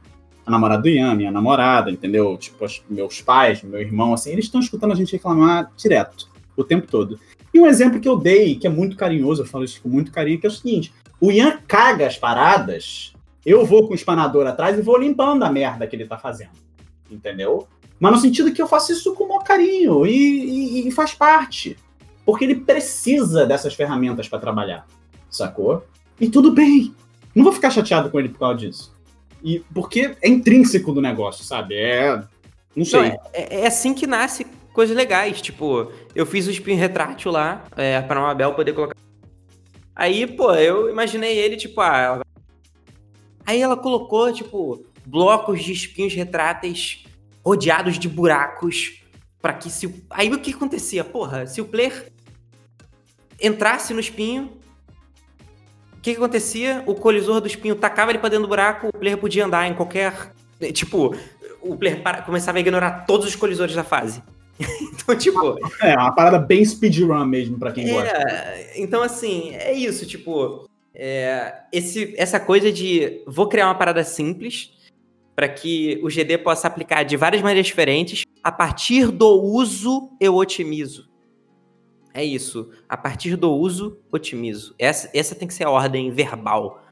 [0.45, 2.37] a namorada do Ian, minha namorada, entendeu?
[2.37, 6.65] Tipo, os, meus pais, meu irmão, assim, eles estão escutando a gente reclamar direto, o
[6.65, 7.17] tempo todo.
[7.55, 10.11] E um exemplo que eu dei, que é muito carinhoso, eu falo isso com muito
[10.11, 13.13] carinho, que é o seguinte: o Ian caga as paradas,
[13.45, 16.53] eu vou com o espanador atrás e vou limpando a merda que ele tá fazendo.
[17.11, 17.67] Entendeu?
[17.99, 21.13] Mas no sentido que eu faço isso com o maior carinho e, e, e faz
[21.13, 21.77] parte
[22.25, 24.87] porque ele precisa dessas ferramentas para trabalhar,
[25.29, 25.85] sacou?
[26.21, 26.95] E tudo bem.
[27.35, 28.95] Não vou ficar chateado com ele por causa disso.
[29.43, 31.75] E porque é intrínseco do negócio, sabe?
[31.75, 32.23] É.
[32.77, 33.01] Não sei.
[33.01, 35.41] Não, é, é, assim que nasce coisas legais.
[35.41, 38.95] Tipo, eu fiz o spin retrátil lá, é, pra Mabel poder colocar.
[39.95, 41.99] Aí, pô, eu imaginei ele, tipo, ah.
[41.99, 42.27] Ela...
[43.47, 47.05] Aí ela colocou, tipo, blocos de espinhos retráteis
[47.45, 49.03] rodeados de buracos
[49.41, 50.05] para que se.
[50.11, 51.03] Aí o que acontecia?
[51.03, 52.13] Porra, se o player
[53.41, 54.53] entrasse no espinho,
[55.97, 56.83] o que, que acontecia?
[56.87, 59.75] O colisor do espinho tacava ele pra dentro do buraco, o player podia andar em
[59.75, 60.33] qualquer.
[60.73, 61.15] Tipo,
[61.61, 64.23] o player para, começava a ignorar todos os colisores da fase.
[65.17, 65.59] tipo.
[65.83, 68.27] É, uma parada bem speedrun mesmo, pra quem é, gosta.
[68.77, 70.69] Então, assim, é isso, tipo.
[70.95, 74.73] É, esse, essa coisa de vou criar uma parada simples
[75.35, 78.25] para que o GD possa aplicar de várias maneiras diferentes.
[78.43, 81.09] A partir do uso, eu otimizo.
[82.13, 82.71] É isso.
[82.89, 84.75] A partir do uso, otimizo.
[84.79, 86.83] Essa, essa tem que ser a ordem verbal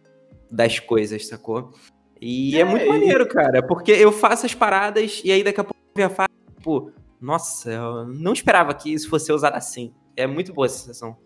[0.50, 1.72] das coisas, sacou?
[2.20, 5.64] E é, é muito maneiro, cara, porque eu faço as paradas e aí daqui a
[5.64, 9.92] pouco eu faço, tipo, nossa, eu não esperava que isso fosse usado assim.
[10.16, 11.16] É muito boa essa sensação.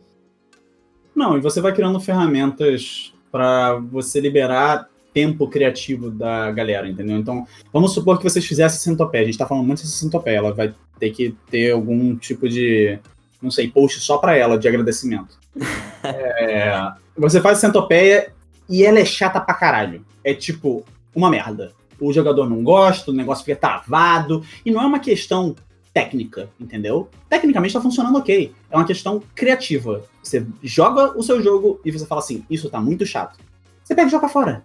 [1.15, 7.19] Não, e você vai criando ferramentas para você liberar tempo criativo da galera, entendeu?
[7.19, 9.23] Então, vamos supor que vocês fizessem centopeia.
[9.23, 10.39] A gente tá falando muito dessa centopeia.
[10.39, 12.99] Ela vai ter que ter algum tipo de
[13.43, 15.37] não sei, post só para ela de agradecimento.
[16.05, 18.33] é, você faz centopeia
[18.69, 20.07] e ela é chata pra caralho.
[20.23, 20.85] É tipo,
[21.15, 21.73] uma merda.
[22.01, 24.45] O jogador não gosta, o negócio fica travado.
[24.65, 25.57] E não é uma questão
[25.93, 27.09] técnica, entendeu?
[27.29, 28.53] Tecnicamente tá funcionando ok.
[28.71, 30.05] É uma questão criativa.
[30.23, 33.39] Você joga o seu jogo e você fala assim: Isso tá muito chato.
[33.85, 34.65] Você pega e joga fora.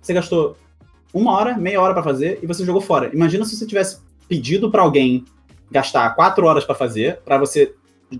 [0.00, 0.56] Você gastou
[1.12, 3.10] uma hora, meia hora para fazer e você jogou fora.
[3.14, 3.98] Imagina se você tivesse
[4.28, 5.24] pedido para alguém
[5.70, 7.74] gastar quatro horas para fazer, para você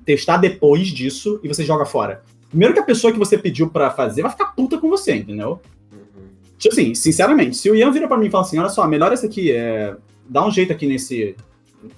[0.05, 2.23] testar depois disso e você joga fora.
[2.49, 5.61] Primeiro que a pessoa que você pediu para fazer vai ficar puta com você, entendeu?
[5.91, 6.29] Uhum.
[6.59, 9.13] Tipo assim, sinceramente, se o Ian vira para mim e fala assim, olha só, melhor
[9.13, 9.97] esse aqui, é...
[10.29, 11.35] dá um jeito aqui nesse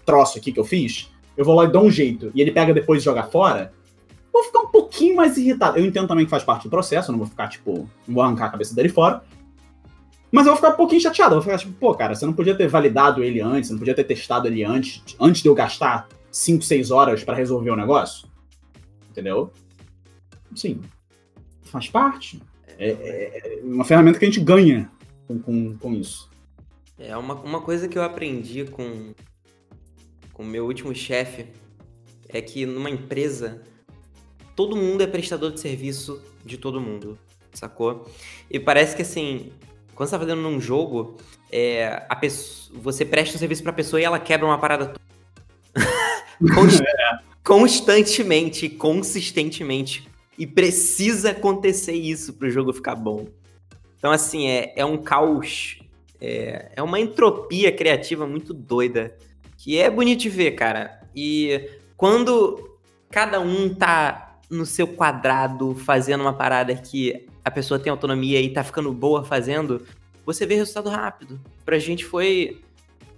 [0.05, 2.72] troço aqui que eu fiz, eu vou lá e dou um jeito, e ele pega
[2.72, 3.72] depois e joga fora,
[4.32, 5.78] vou ficar um pouquinho mais irritado.
[5.78, 8.47] Eu entendo também que faz parte do processo, não vou ficar, tipo, não vou arrancar
[8.47, 9.22] a cabeça dele fora,
[10.35, 12.32] mas eu vou ficar um pouquinho chateado, eu vou ficar tipo, pô, cara, você não
[12.32, 15.55] podia ter validado ele antes, você não podia ter testado ele antes, antes de eu
[15.55, 18.26] gastar 5, 6 horas para resolver o negócio.
[19.09, 19.53] Entendeu?
[20.57, 20.80] Sim.
[21.62, 22.43] Faz parte.
[22.76, 24.91] É, é, é, uma ferramenta que a gente ganha
[25.28, 26.28] com, com, com isso.
[26.99, 29.14] É uma, uma coisa que eu aprendi com
[30.43, 31.47] o meu último chefe
[32.28, 33.62] é que numa empresa
[34.57, 37.18] todo mundo é prestador de serviço de todo mundo,
[37.53, 38.09] sacou?
[38.51, 39.53] E parece que assim,
[39.95, 41.16] quando você tá fazendo num jogo,
[41.51, 44.95] é, a pessoa, você presta um serviço pra pessoa e ela quebra uma parada
[46.55, 46.82] Const
[47.45, 50.09] constantemente, consistentemente.
[50.37, 53.28] E precisa acontecer isso pro jogo ficar bom.
[53.99, 55.78] Então, assim, é, é um caos.
[56.20, 59.16] É, é uma entropia criativa muito doida.
[59.64, 61.00] Que é bonito de ver, cara.
[61.16, 62.76] E quando
[63.10, 68.52] cada um tá no seu quadrado fazendo uma parada que a pessoa tem autonomia e
[68.52, 69.82] tá ficando boa fazendo,
[70.26, 71.40] você vê resultado rápido.
[71.64, 72.60] Pra gente foi.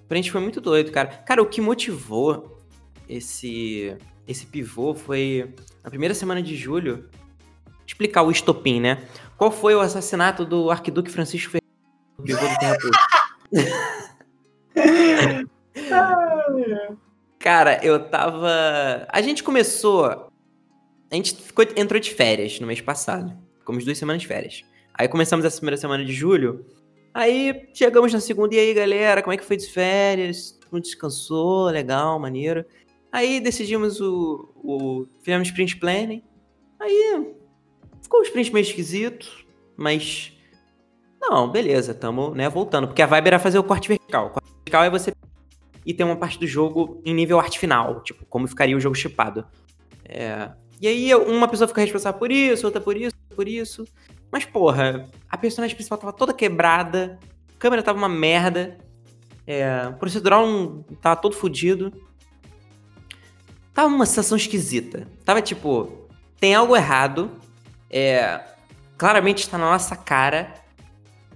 [0.07, 1.09] Pra gente foi muito doido, cara.
[1.09, 2.61] Cara, o que motivou
[3.09, 3.97] esse,
[4.29, 7.11] esse pivô foi na primeira semana de julho.
[7.85, 9.05] Explicar o estopim, né?
[9.37, 11.67] Qual foi o assassinato do arquiduque Francisco Ferreira,
[12.23, 12.79] pivô do Terra
[17.39, 19.07] Cara, eu tava.
[19.09, 20.05] A gente começou.
[21.11, 21.65] A gente ficou...
[21.77, 23.33] entrou de férias no mês passado.
[23.59, 24.65] Ficamos duas semanas de férias.
[24.95, 26.65] Aí começamos essa primeira semana de julho.
[27.13, 30.53] Aí chegamos na segunda, e aí, galera, como é que foi de férias?
[30.53, 32.65] Todo mundo descansou, legal, maneiro.
[33.11, 34.53] Aí decidimos o.
[34.57, 36.23] o fizemos sprint planning.
[36.79, 37.35] Aí
[38.03, 40.33] ficou um sprint meio esquisito, mas.
[41.21, 42.87] Não, beleza, tamo né, voltando.
[42.89, 44.27] Porque a vibe era fazer o corte vertical.
[44.27, 45.13] O corte vertical é você
[45.87, 48.97] e ter uma parte do jogo em nível arte final, tipo, como ficaria o jogo
[48.97, 49.47] chipado.
[50.05, 53.85] É, e aí uma pessoa fica responsável por isso, outra por isso, por isso.
[54.31, 57.21] Mas, porra, a personagem principal tava toda quebrada,
[57.55, 58.77] a câmera tava uma merda,
[59.47, 61.93] é, o procedural não, tava todo fodido.
[63.73, 65.07] Tava uma sensação esquisita.
[65.25, 66.09] Tava tipo,
[66.41, 67.31] tem algo errado,
[67.89, 68.41] é,
[68.99, 70.53] claramente está na nossa cara,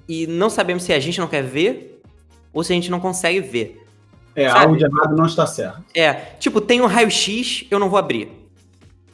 [0.08, 2.02] e não sabemos se a gente não quer ver
[2.52, 3.80] ou se a gente não consegue ver.
[4.34, 4.60] É, sabe?
[4.60, 5.82] algo de errado não está certo.
[5.94, 8.30] É, tipo, tem um raio-x, eu não vou abrir.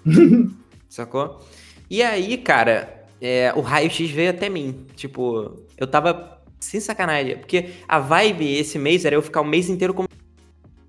[0.88, 1.44] Sacou?
[1.88, 4.86] E aí, cara, é, o raio-x veio até mim.
[4.94, 7.38] Tipo, eu tava sem sacanagem.
[7.38, 10.08] Porque a vibe esse mês era eu ficar o mês inteiro como.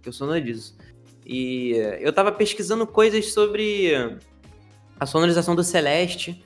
[0.01, 0.77] Que eu sou disso.
[1.25, 4.17] E eu tava pesquisando coisas sobre
[4.99, 6.43] a sonorização do Celeste.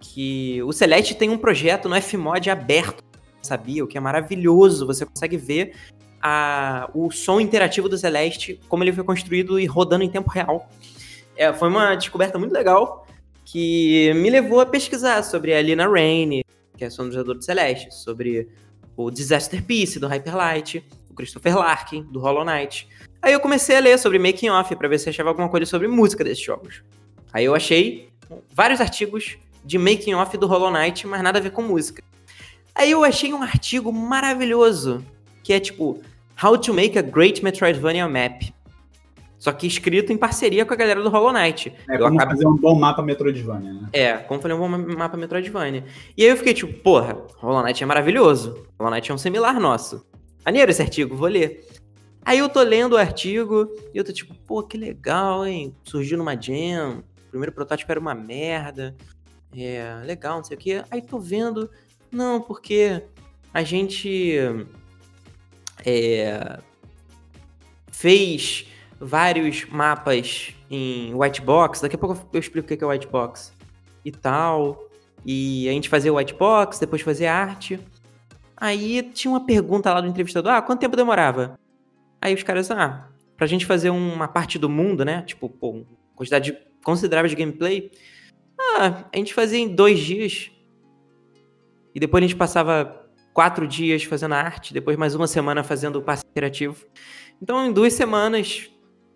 [0.00, 3.02] Que o Celeste tem um projeto no Fmod aberto,
[3.40, 3.84] sabia?
[3.84, 4.86] O que é maravilhoso.
[4.86, 5.74] Você consegue ver
[6.22, 10.70] a, o som interativo do Celeste, como ele foi construído e rodando em tempo real.
[11.36, 13.06] É, foi uma descoberta muito legal
[13.44, 16.44] que me levou a pesquisar sobre a Lina Raine,
[16.76, 18.48] que é sonorizador do Celeste, sobre
[18.96, 22.88] o Disaster Piece do Hyperlight, o Christopher Larkin do Hollow Knight.
[23.20, 25.88] Aí eu comecei a ler sobre making off para ver se achava alguma coisa sobre
[25.88, 26.82] música desses jogos.
[27.32, 28.10] Aí eu achei
[28.54, 32.02] vários artigos de making off do Hollow Knight, mas nada a ver com música.
[32.74, 35.04] Aí eu achei um artigo maravilhoso
[35.42, 36.00] que é tipo
[36.42, 38.42] How to Make a Great Metroidvania Map.
[39.38, 41.74] Só que escrito em parceria com a galera do Hollow Knight.
[41.88, 42.36] É, eu como acabei...
[42.36, 43.88] fazer um bom mapa Metroidvania, né?
[43.92, 45.84] É, como fazer um bom mapa Metroidvania.
[46.16, 48.64] E aí eu fiquei tipo, porra, Hollow Knight é maravilhoso.
[48.78, 50.06] Hollow Knight é um similar nosso.
[50.44, 51.66] Maneiro esse artigo, vou ler.
[52.24, 55.74] Aí eu tô lendo o artigo e eu tô tipo, pô, que legal, hein?
[55.82, 58.94] Surgiu numa jam, o primeiro protótipo era uma merda.
[59.56, 60.84] É, legal, não sei o quê.
[60.88, 61.68] Aí tô vendo,
[62.12, 63.02] não, porque
[63.52, 64.38] a gente
[65.84, 66.58] é,
[67.90, 68.66] fez
[69.00, 71.80] vários mapas em white box.
[71.82, 73.52] Daqui a pouco eu explico o que é white box
[74.04, 74.88] e tal.
[75.24, 77.78] E a gente fazia white box, depois fazia arte.
[78.56, 81.58] Aí tinha uma pergunta lá do entrevistador: ah, quanto tempo demorava?
[82.20, 85.22] Aí os caras, ah, pra gente fazer uma parte do mundo, né?
[85.22, 87.90] Tipo, pô, quantidade considerável de gameplay.
[88.58, 90.50] Ah, a gente fazia em dois dias.
[91.94, 93.01] E depois a gente passava
[93.32, 96.84] quatro dias fazendo arte, depois mais uma semana fazendo o passe interativo.
[97.40, 98.70] Então, em duas semanas,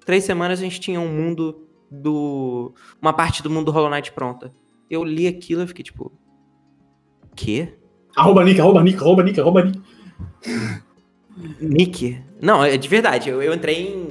[0.04, 2.74] três semanas, a gente tinha um mundo do.
[3.00, 4.52] uma parte do mundo do Hollow Knight pronta.
[4.90, 6.12] Eu li aquilo e fiquei tipo.
[7.34, 7.74] Quê?
[8.16, 9.80] Arroba Nick, arroba Nick, arroba Nick, arroba Nick.
[11.60, 12.22] Nick?
[12.40, 14.08] Não, é de verdade, eu, eu entrei em.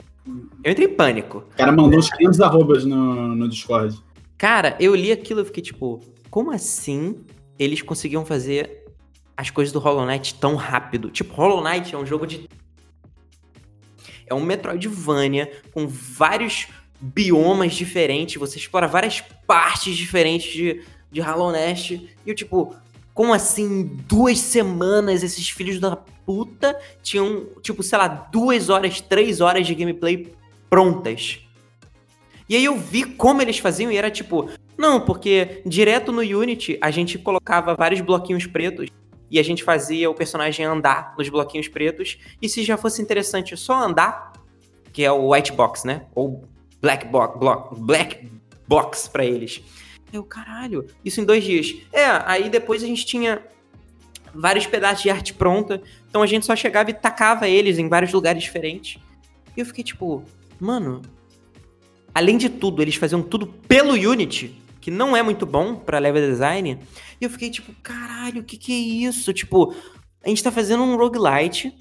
[0.64, 1.40] Eu entrei em pânico.
[1.54, 4.00] O cara mandou uns 500 arrobas no, no Discord.
[4.38, 6.00] Cara, eu li aquilo e fiquei tipo,
[6.30, 7.18] como assim
[7.58, 8.85] eles conseguiam fazer
[9.38, 11.10] as coisas do Hollow Knight tão rápido.
[11.10, 12.50] Tipo, Hollow Knight é um jogo de.
[14.28, 16.68] É um Metroidvania com vários
[17.00, 18.36] biomas diferentes.
[18.36, 22.10] Você explora várias partes diferentes de, de Hollow Knight.
[22.26, 22.76] E eu, tipo,
[23.14, 29.42] como assim, duas semanas esses filhos da puta tinham, tipo, sei lá, duas horas, três
[29.42, 30.34] horas de gameplay
[30.70, 31.40] prontas.
[32.48, 36.78] E aí eu vi como eles faziam e era tipo, não, porque direto no Unity
[36.82, 38.90] a gente colocava vários bloquinhos pretos
[39.30, 42.18] e a gente fazia o personagem andar nos bloquinhos pretos.
[42.42, 44.34] E se já fosse interessante só andar,
[44.94, 46.06] que é o white box, né?
[46.14, 46.48] Ou
[46.82, 48.32] black box, block, black
[48.68, 49.62] box para eles.
[50.14, 51.76] Eu, caralho, isso em dois dias.
[51.92, 53.42] É, aí depois a gente tinha
[54.34, 55.82] vários pedaços de arte pronta.
[56.10, 59.02] Então a gente só chegava e tacava eles em vários lugares diferentes.
[59.56, 60.24] E eu fiquei tipo,
[60.60, 61.02] mano.
[62.14, 64.56] Além de tudo, eles faziam tudo pelo Unity,
[64.86, 66.78] que não é muito bom para level design.
[67.20, 69.34] E eu fiquei tipo, caralho, o que que é isso?
[69.34, 69.74] Tipo,
[70.24, 71.76] a gente tá fazendo um roguelite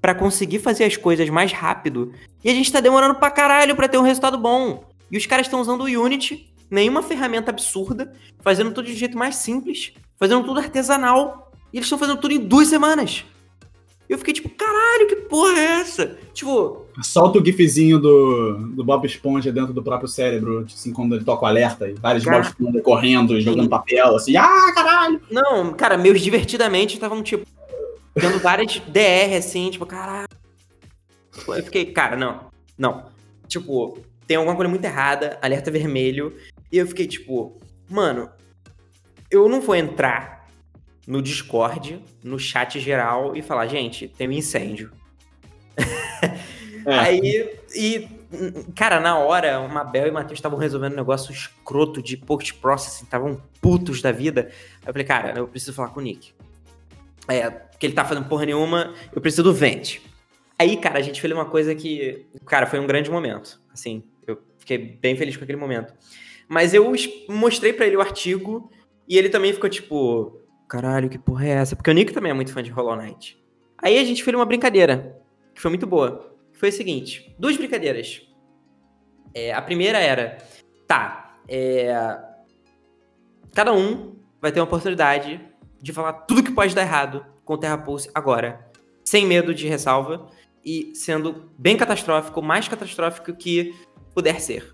[0.00, 2.12] para conseguir fazer as coisas mais rápido.
[2.42, 4.82] E a gente tá demorando pra caralho pra ter um resultado bom.
[5.12, 9.36] E os caras estão usando o Unity, nenhuma ferramenta absurda, fazendo tudo de jeito mais
[9.36, 11.52] simples, fazendo tudo artesanal.
[11.72, 13.24] E eles estão fazendo tudo em duas semanas.
[14.08, 16.18] E eu fiquei tipo, caralho, que porra é essa?
[16.32, 16.84] Tipo.
[17.02, 21.44] Solta o gifzinho do, do Bob Esponja dentro do próprio cérebro, assim, quando ele toca
[21.44, 25.20] o alerta, e vários cara, Bob Esponja correndo, jogando papel, assim, ah, caralho!
[25.30, 27.46] Não, cara, meus divertidamente estavam, tipo,
[28.14, 30.28] tendo várias DR, assim, tipo, caralho.
[31.48, 32.46] Eu fiquei, cara, não,
[32.78, 33.06] não.
[33.48, 36.34] Tipo, tem alguma coisa muito errada, alerta vermelho.
[36.70, 38.28] E eu fiquei, tipo, mano,
[39.30, 40.43] eu não vou entrar
[41.06, 44.90] no Discord, no chat geral e falar, gente, tem um incêndio.
[46.86, 46.98] É.
[46.98, 48.08] Aí, e,
[48.76, 53.04] cara, na hora, o Mabel e o Matheus estavam resolvendo um negócio escroto de post-processing,
[53.04, 54.50] estavam putos da vida.
[54.82, 56.34] Aí eu falei, cara, eu preciso falar com o Nick.
[57.26, 60.00] É, porque ele tá fazendo porra nenhuma, eu preciso do Vent.
[60.58, 63.60] Aí, cara, a gente fez uma coisa que, cara, foi um grande momento.
[63.72, 65.94] Assim, eu fiquei bem feliz com aquele momento.
[66.46, 66.92] Mas eu
[67.28, 68.70] mostrei para ele o artigo
[69.08, 70.38] e ele também ficou tipo,
[70.68, 71.76] caralho, que porra é essa?
[71.76, 73.42] Porque o Nick também é muito fã de Hollow Knight.
[73.78, 75.20] Aí a gente fez uma brincadeira,
[75.54, 76.34] que foi muito boa.
[76.52, 78.22] Foi o seguinte, duas brincadeiras.
[79.34, 80.38] É, a primeira era,
[80.86, 81.92] tá, é,
[83.52, 85.40] cada um vai ter uma oportunidade
[85.80, 88.70] de falar tudo que pode dar errado com o Terra Pulse agora,
[89.04, 90.28] sem medo de ressalva
[90.64, 93.74] e sendo bem catastrófico, mais catastrófico que
[94.14, 94.72] puder ser.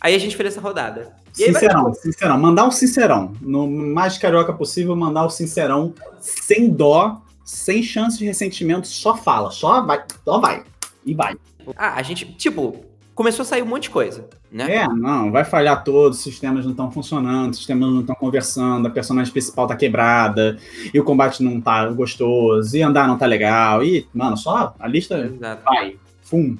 [0.00, 1.16] Aí a gente fez essa rodada.
[1.34, 1.94] Sincerão, vai...
[1.94, 2.38] sincerão.
[2.38, 3.32] Mandar um sincerão.
[3.40, 9.16] No mais carioca possível, mandar o um sincerão sem dó, sem chance de ressentimento, só
[9.16, 9.50] fala.
[9.50, 10.64] Só vai, só vai.
[11.04, 11.36] E vai.
[11.76, 14.76] Ah, a gente, tipo, começou a sair um monte de coisa, né?
[14.76, 18.88] É, não, vai falhar todos, os sistemas não estão funcionando, os sistemas não estão conversando,
[18.88, 20.58] a personagem principal tá quebrada,
[20.92, 24.88] e o combate não tá gostoso, e andar não tá legal, e, mano, só a
[24.88, 25.62] lista Exato.
[25.64, 26.56] vai, fum.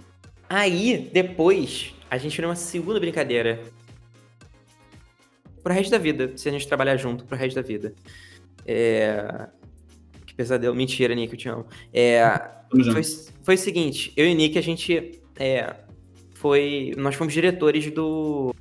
[0.49, 3.61] Aí, depois, a gente fez uma segunda brincadeira.
[5.65, 7.93] Pro resto da vida, se a gente trabalhar junto pro resto da vida.
[8.65, 9.49] É...
[10.25, 10.77] Que pesadelo.
[10.77, 11.67] Mentira, Nick, eu te amo.
[11.93, 12.41] É...
[12.71, 13.03] Foi,
[13.43, 15.75] foi o seguinte, eu e Nick, a gente é...
[16.35, 16.93] foi...
[16.97, 18.55] Nós fomos diretores do...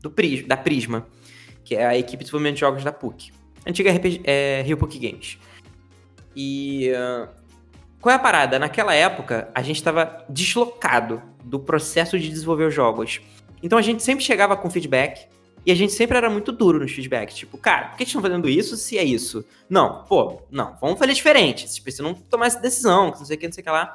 [0.00, 1.06] do Prisma, da Prisma,
[1.62, 3.32] que é a equipe de desenvolvimento de jogos da PUC.
[3.66, 5.38] Antiga RPG, é, Rio PUC Games.
[6.34, 6.90] E...
[6.92, 7.44] Uh
[8.04, 8.58] qual é a parada?
[8.58, 13.22] Naquela época, a gente estava deslocado do processo de desenvolver os jogos.
[13.62, 15.26] Então a gente sempre chegava com feedback
[15.66, 17.36] e a gente sempre era muito duro nos feedbacks.
[17.36, 19.44] Tipo, cara, por que estão fazendo isso se é isso?
[19.68, 21.62] Não, pô, não, vamos fazer diferente.
[21.62, 23.94] Vocês precisam tomar essa decisão, não sei o que, não sei o que lá.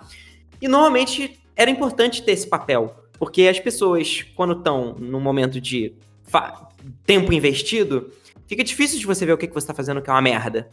[0.61, 5.93] E normalmente era importante ter esse papel, porque as pessoas, quando estão no momento de
[7.05, 8.11] tempo investido,
[8.47, 10.69] fica difícil de você ver o que, que você está fazendo que é uma merda.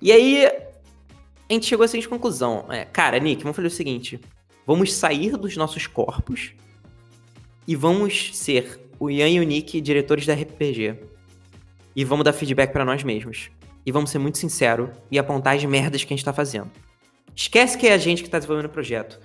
[0.00, 2.66] E aí a gente chegou à seguinte conclusão.
[2.70, 4.20] É, cara, Nick, vamos fazer o seguinte.
[4.66, 6.52] Vamos sair dos nossos corpos
[7.66, 10.98] e vamos ser o Ian e o Nick, diretores da RPG.
[11.96, 13.50] E vamos dar feedback para nós mesmos.
[13.86, 16.70] E vamos ser muito sincero e apontar as merdas que a gente tá fazendo.
[17.34, 19.20] Esquece que é a gente que tá desenvolvendo o projeto.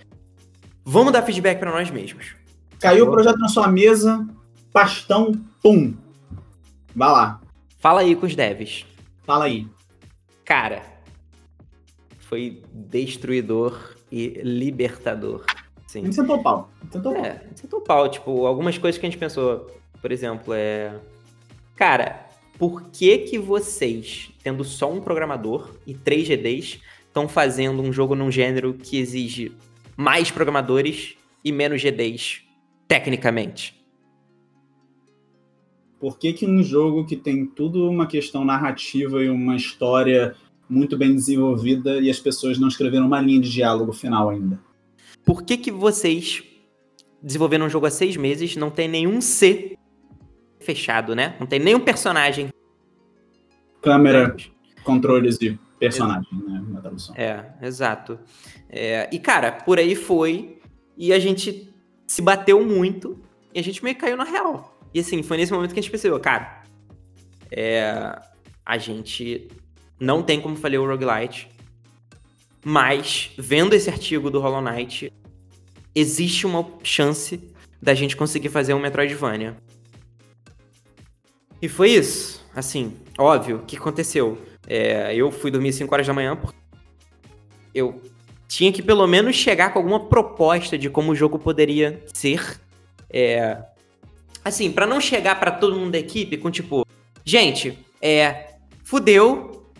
[0.84, 2.36] Vamos dar feedback para nós mesmos.
[2.80, 4.28] Caiu o projeto na sua mesa,
[4.72, 5.94] pastão, pum.
[6.96, 7.42] Vai lá.
[7.78, 8.86] Fala aí com os devs.
[9.24, 9.68] Fala aí.
[10.44, 10.82] Cara,
[12.20, 15.46] foi destruidor e libertador.
[15.90, 16.02] Sim.
[16.02, 16.70] A gente sentou o pau.
[16.92, 17.48] Sentou é, pau.
[17.56, 18.10] sentou o pau.
[18.10, 19.66] Tipo, algumas coisas que a gente pensou,
[20.00, 20.94] por exemplo, é...
[21.76, 22.28] Cara,
[22.60, 28.14] por que que vocês, tendo só um programador e três GDs, estão fazendo um jogo
[28.14, 29.52] num gênero que exige
[29.98, 32.44] mais programadores e menos GDs,
[32.88, 33.84] tecnicamente?
[36.00, 40.36] Por que que um jogo que tem tudo uma questão narrativa e uma história
[40.70, 44.69] muito bem desenvolvida e as pessoas não escreveram uma linha de diálogo final ainda.
[45.30, 46.44] Por que, que vocês
[47.22, 49.78] desenvolveram um jogo há seis meses não tem nenhum C
[50.60, 51.36] fechado, né?
[51.40, 52.50] Não tem nenhum personagem.
[53.80, 54.36] Câmera,
[54.84, 56.64] controles de personagem, né?
[56.70, 57.16] Na tradução.
[57.16, 58.20] É, exato.
[58.68, 60.58] É, e, cara, por aí foi.
[60.98, 61.72] E a gente
[62.08, 63.22] se bateu muito.
[63.54, 64.80] E a gente meio que caiu na real.
[64.92, 66.64] E assim, foi nesse momento que a gente percebeu, cara.
[67.52, 68.20] É,
[68.66, 69.48] a gente
[70.00, 71.48] não tem como fazer o roguelite.
[72.66, 75.14] Mas, vendo esse artigo do Hollow Knight,
[75.96, 77.40] existe uma chance
[77.82, 79.56] da gente conseguir fazer um Metroidvania.
[81.62, 82.46] E foi isso.
[82.56, 84.38] Assim, óbvio, o que aconteceu?
[84.68, 86.58] É, eu fui dormir 5 horas da manhã porque
[87.74, 88.02] eu
[88.48, 92.60] tinha que pelo menos chegar com alguma proposta de como o jogo poderia ser.
[93.10, 93.58] É,
[94.44, 96.86] assim, para não chegar para todo mundo da equipe com tipo,
[97.24, 99.72] gente, é, fudeu,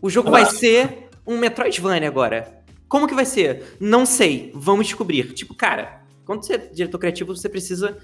[0.00, 2.57] o jogo vai ser um Metroidvania agora.
[2.88, 3.76] Como que vai ser?
[3.78, 5.34] Não sei, vamos descobrir.
[5.34, 7.98] Tipo, cara, quando você é diretor criativo, você precisa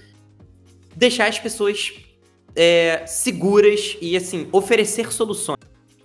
[0.95, 1.93] deixar as pessoas
[2.55, 5.57] é, seguras e, assim, oferecer soluções.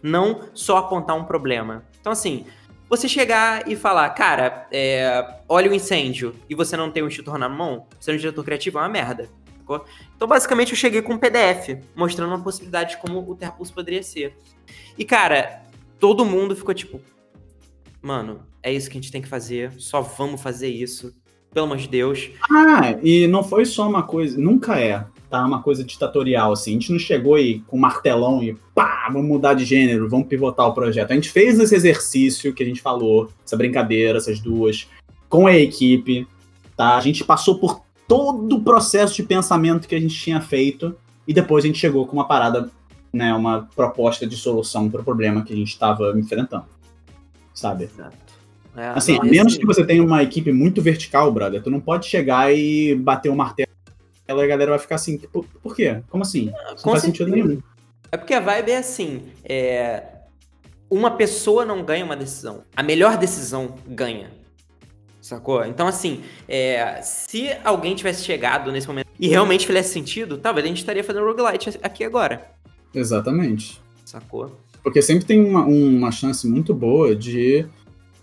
[0.03, 1.85] Não só apontar um problema.
[2.01, 2.47] Então, assim,
[2.89, 7.39] você chegar e falar, cara, é, olha o incêndio e você não tem um extintor
[7.39, 9.29] na mão, sendo diretor criativo é uma merda.
[10.17, 14.03] Então, basicamente, eu cheguei com um PDF mostrando uma possibilidade de como o Terrapulse poderia
[14.03, 14.37] ser.
[14.99, 15.63] E, cara,
[16.01, 17.01] todo mundo ficou tipo,
[18.03, 21.15] mano, é isso que a gente tem que fazer, só vamos fazer isso.
[21.53, 22.31] Pelo amor de Deus.
[22.49, 25.45] Ah, e não foi só uma coisa, nunca é, tá?
[25.45, 26.71] Uma coisa ditatorial, assim.
[26.71, 30.69] A gente não chegou aí com martelão e pá, vamos mudar de gênero, vamos pivotar
[30.69, 31.11] o projeto.
[31.11, 34.87] A gente fez esse exercício que a gente falou, essa brincadeira, essas duas,
[35.29, 36.27] com a equipe,
[36.77, 36.97] tá?
[36.97, 40.97] A gente passou por todo o processo de pensamento que a gente tinha feito
[41.27, 42.69] e depois a gente chegou com uma parada,
[43.13, 46.65] né, uma proposta de solução para o problema que a gente estava enfrentando,
[47.61, 47.85] sabe?
[47.85, 48.17] Exato.
[48.77, 52.07] É, assim, a menos que você tenha uma equipe muito vertical, brother, tu não pode
[52.07, 53.71] chegar e bater o um martelo
[54.29, 56.03] e a galera vai ficar assim, por, por quê?
[56.09, 56.53] Como assim?
[56.55, 57.61] Ah, não faz sentido nenhum.
[58.13, 60.05] É porque a vibe é assim, é...
[60.89, 62.63] uma pessoa não ganha uma decisão.
[62.77, 64.31] A melhor decisão ganha.
[65.21, 65.65] Sacou?
[65.65, 67.03] Então, assim, é...
[67.03, 71.27] se alguém tivesse chegado nesse momento e realmente fizesse sentido, talvez a gente estaria fazendo
[71.27, 72.53] roguelite aqui agora.
[72.95, 73.81] Exatamente.
[74.05, 74.57] Sacou?
[74.83, 77.67] Porque sempre tem uma, uma chance muito boa de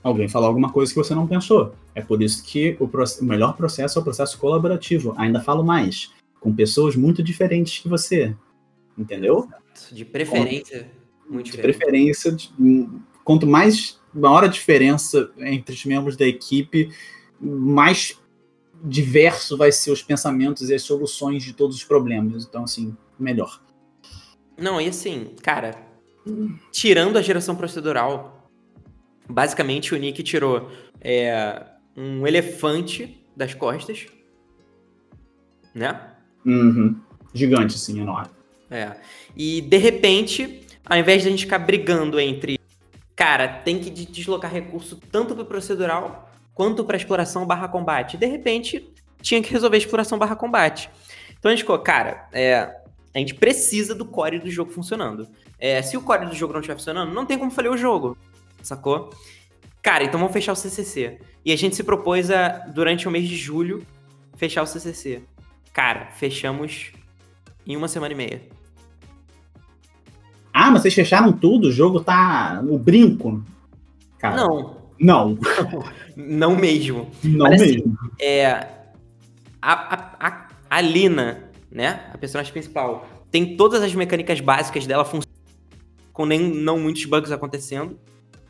[0.03, 1.75] alguém falar alguma coisa que você não pensou.
[1.93, 5.13] É por isso que o, o, melhor processo é o processo colaborativo.
[5.17, 8.35] Ainda falo mais, com pessoas muito diferentes que você.
[8.97, 9.47] Entendeu?
[9.91, 10.89] De preferência.
[11.25, 11.77] Com, muito de diferente.
[11.77, 12.31] preferência.
[12.31, 12.49] De,
[13.23, 16.89] quanto mais maior a diferença entre os membros da equipe,
[17.39, 18.17] mais
[18.83, 22.45] diverso vai ser os pensamentos e as soluções de todos os problemas.
[22.45, 23.61] Então, assim, melhor.
[24.57, 25.86] Não, e assim, cara,
[26.71, 28.37] tirando a geração procedural,
[29.29, 30.71] Basicamente, o Nick tirou
[31.01, 31.61] é,
[31.95, 34.07] um elefante das costas,
[35.75, 35.99] né?
[36.45, 36.99] Uhum.
[37.33, 38.31] Gigante, assim, enorme.
[38.71, 38.95] É.
[39.35, 42.57] E, de repente, ao invés de a gente ficar brigando entre...
[43.15, 48.15] Cara, tem que deslocar recurso tanto para procedural quanto para exploração barra combate.
[48.15, 50.89] De repente, tinha que resolver exploração barra combate.
[51.37, 52.76] Então a gente ficou, cara, é,
[53.13, 55.27] a gente precisa do core do jogo funcionando.
[55.59, 58.17] É, se o core do jogo não estiver funcionando, não tem como falhar o jogo
[58.67, 59.09] sacou?
[59.81, 61.19] Cara, então vamos fechar o CCC.
[61.45, 63.85] E a gente se propôs a, durante o mês de julho,
[64.35, 65.23] fechar o CCC.
[65.73, 66.91] Cara, fechamos
[67.65, 68.41] em uma semana e meia.
[70.53, 71.67] Ah, mas vocês fecharam tudo?
[71.67, 73.43] O jogo tá no brinco?
[74.17, 74.77] Cara, não.
[74.99, 75.37] Não.
[76.15, 77.09] não mesmo.
[77.23, 77.97] Não assim, mesmo.
[78.19, 78.51] É,
[79.61, 82.09] a, a, a, a Lina, né?
[82.13, 85.27] A personagem principal, tem todas as mecânicas básicas dela funcionando,
[86.13, 87.99] com nem não muitos bugs acontecendo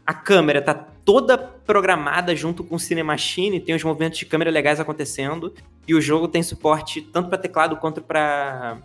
[0.08, 4.80] a câmera tá toda programada junto com o Cinemachine, tem os movimentos de câmera legais
[4.80, 5.54] acontecendo,
[5.86, 8.78] e o jogo tem suporte tanto para teclado quanto para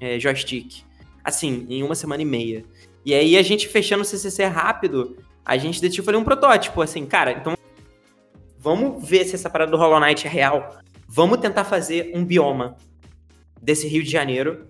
[0.00, 0.82] é, joystick.
[1.22, 2.64] Assim, em uma semana e meia.
[3.04, 7.04] E aí a gente fechando o CCC rápido, a gente decidiu fazer um protótipo, assim,
[7.04, 7.54] cara, então
[8.58, 10.78] vamos ver se essa parada do Hollow Knight é real.
[11.06, 12.76] Vamos tentar fazer um bioma
[13.60, 14.66] desse Rio de Janeiro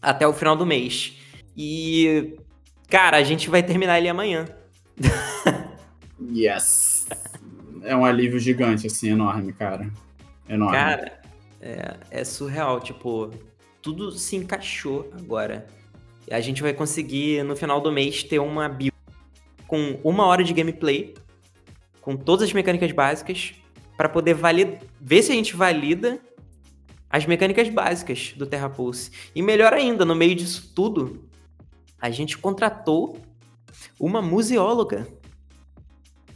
[0.00, 1.18] até o final do mês.
[1.56, 2.36] E,
[2.88, 4.46] cara, a gente vai terminar ele amanhã.
[6.34, 7.06] yes.
[7.82, 9.90] É um alívio gigante, assim, enorme, cara.
[10.48, 10.76] Enorme.
[10.76, 11.20] Cara,
[11.60, 12.80] é, é surreal.
[12.80, 13.30] Tipo,
[13.80, 15.66] tudo se encaixou agora.
[16.30, 18.94] A gente vai conseguir, no final do mês, ter uma build
[19.66, 21.14] com uma hora de gameplay,
[22.00, 23.54] com todas as mecânicas básicas,
[23.96, 24.78] para poder valid...
[25.00, 26.20] ver se a gente valida
[27.14, 29.08] as mecânicas básicas do Terra Pulse.
[29.36, 31.28] E melhor ainda, no meio disso tudo,
[31.96, 33.16] a gente contratou
[34.00, 35.06] uma museóloga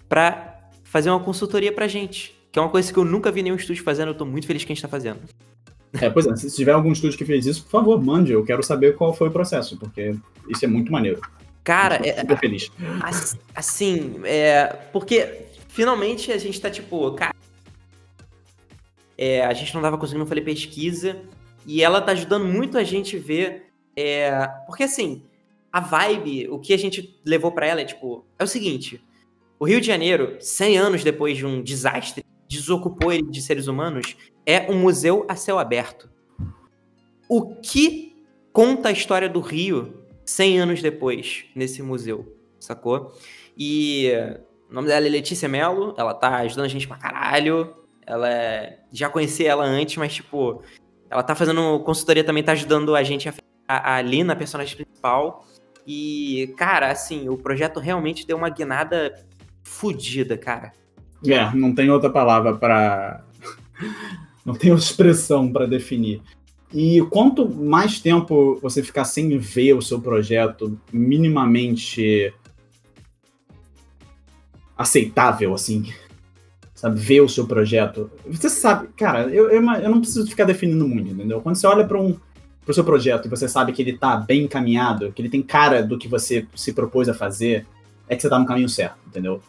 [0.08, 2.32] para fazer uma consultoria pra gente.
[2.52, 4.62] Que é uma coisa que eu nunca vi nenhum estúdio fazendo, eu tô muito feliz
[4.62, 5.18] que a gente tá fazendo.
[6.00, 8.62] É, pois é, se tiver algum estúdio que fez isso, por favor, mande, eu quero
[8.62, 10.14] saber qual foi o processo, porque
[10.48, 11.20] isso é muito maneiro.
[11.64, 12.70] Cara, é, super feliz.
[13.52, 17.34] Assim, é, porque finalmente a gente tá tipo, cara,
[19.18, 21.20] é, a gente não tava conseguindo fazer pesquisa
[21.66, 23.66] e ela tá ajudando muito a gente ver,
[23.96, 25.24] é, porque assim,
[25.72, 29.04] a vibe, o que a gente levou para ela é tipo, é o seguinte,
[29.58, 34.16] o Rio de Janeiro, 100 anos depois de um desastre, desocupou ele de seres humanos,
[34.46, 36.08] é um museu a céu aberto.
[37.28, 38.16] O que
[38.52, 42.38] conta a história do Rio 100 anos depois nesse museu?
[42.58, 43.14] sacou?
[43.56, 44.10] E
[44.70, 47.74] o nome dela é Letícia Mello, ela tá ajudando a gente pra caralho.
[48.08, 48.78] Ela é...
[48.90, 50.62] Já conheci ela antes, mas, tipo,
[51.10, 53.34] ela tá fazendo consultoria também, tá ajudando a gente a,
[53.68, 55.44] a, a Lina, a personagem principal.
[55.86, 59.14] E, cara, assim, o projeto realmente deu uma guinada
[59.62, 60.72] fodida, cara.
[61.26, 63.24] É, não tem outra palavra para
[64.44, 66.22] não tem expressão para definir.
[66.72, 72.32] E quanto mais tempo você ficar sem ver o seu projeto minimamente
[74.76, 75.92] aceitável, assim,
[76.78, 80.86] sabe, ver o seu projeto, você sabe, cara, eu, eu, eu não preciso ficar definindo
[80.86, 81.40] muito, entendeu?
[81.40, 82.16] Quando você olha para um
[82.64, 85.82] pro seu projeto e você sabe que ele tá bem encaminhado, que ele tem cara
[85.82, 87.66] do que você se propôs a fazer,
[88.08, 89.42] é que você tá no caminho certo, entendeu?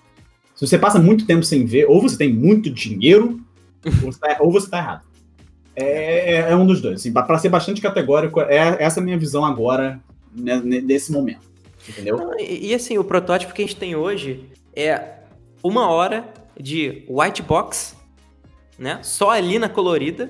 [0.55, 3.39] Se você passa muito tempo sem ver, ou você tem muito dinheiro,
[4.03, 5.01] ou você tá, ou você tá errado.
[5.75, 6.95] É, é, é, um dos dois.
[7.01, 9.99] Assim, para ser bastante categórico, é essa a minha visão agora,
[10.35, 11.47] né, nesse momento.
[11.87, 12.19] Entendeu?
[12.39, 15.19] e, e, assim, o protótipo que a gente tem hoje é
[15.61, 17.95] uma hora de white box,
[18.77, 18.99] né?
[19.01, 20.29] Só a lina colorida.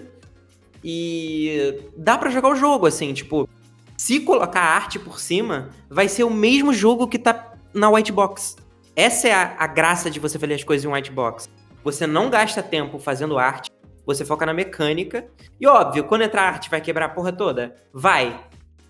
[0.83, 3.49] E dá para jogar o jogo, assim, tipo,
[3.97, 8.55] se colocar arte por cima, vai ser o mesmo jogo que tá na white box.
[8.95, 11.49] Essa é a, a graça de você fazer as coisas em white box.
[11.83, 13.69] Você não gasta tempo fazendo arte,
[14.05, 15.27] você foca na mecânica.
[15.59, 17.75] E óbvio, quando entrar arte vai quebrar a porra toda?
[17.93, 18.39] Vai.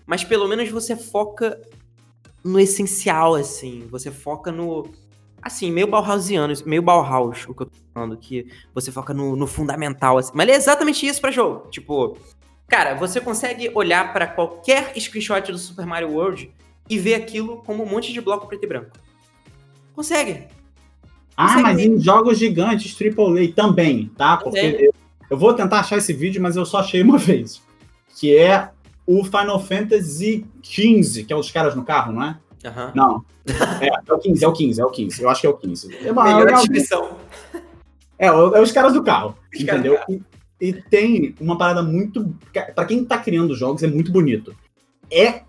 [0.06, 1.60] Mas pelo menos você foca
[2.44, 3.86] no essencial, assim.
[3.90, 4.90] Você foca no.
[5.42, 9.46] Assim, meio Bauhausiano, meio Bauhaus, o que eu tô falando, que você foca no, no
[9.46, 10.32] fundamental, assim.
[10.34, 11.68] Mas é exatamente isso para jogo.
[11.70, 12.18] Tipo,
[12.68, 16.50] cara, você consegue olhar para qualquer screenshot do Super Mario World
[16.88, 18.90] e ver aquilo como um monte de bloco preto e branco.
[19.94, 20.48] Consegue.
[21.36, 21.86] Ah, Consegue mas ver.
[21.86, 24.36] em jogos gigantes AAA também, tá?
[24.36, 24.94] Porque eu,
[25.30, 27.62] eu vou tentar achar esse vídeo, mas eu só achei uma vez.
[28.18, 28.70] Que é
[29.06, 32.38] o Final Fantasy XV, que é os caras no carro, não é?
[32.64, 32.92] Uhum.
[32.94, 33.24] Não.
[33.80, 35.56] É, é o 15, é o 15, é o é Eu acho que é o
[35.56, 36.06] 15.
[36.06, 37.16] É uma, Melhor é descrição.
[38.18, 39.98] É, é os caras do carro, os entendeu?
[40.08, 40.22] E,
[40.60, 42.34] e, tem uma parada muito.
[42.74, 44.54] para quem tá criando jogos, é muito bonito.
[45.10, 45.42] É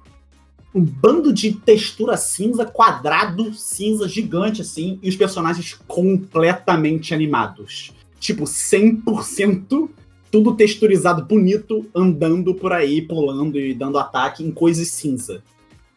[0.73, 8.43] um bando de textura cinza, quadrado, cinza, gigante, assim, e os personagens completamente animados tipo,
[8.43, 9.89] 100%
[10.29, 15.43] tudo texturizado bonito, andando por aí, pulando e dando ataque em coisas cinza.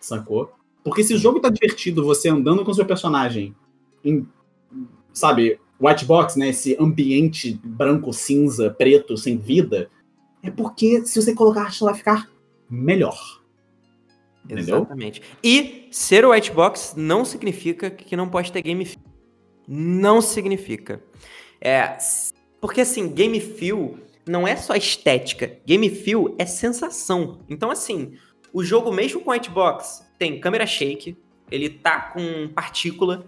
[0.01, 0.53] Sacou?
[0.85, 3.57] Porque se o jogo tá divertido, você andando com seu personagem
[4.05, 4.28] em,
[5.14, 6.51] sabe, white box, né?
[6.51, 9.91] Esse ambiente branco, cinza, preto, sem vida,
[10.43, 12.30] é porque se você colocar arte, vai ficar
[12.68, 13.18] melhor.
[14.45, 14.76] Entendeu?
[14.76, 15.22] Exatamente.
[15.43, 18.87] E ser white box não significa que não pode ter game.
[19.66, 21.03] Não significa.
[21.59, 21.97] É,
[22.61, 25.59] porque assim, game feel não é só estética.
[25.64, 27.39] Game feel é sensação.
[27.49, 28.18] Então assim,
[28.53, 31.17] o jogo mesmo com Whitebox tem câmera shake,
[31.51, 33.27] ele tá com partícula,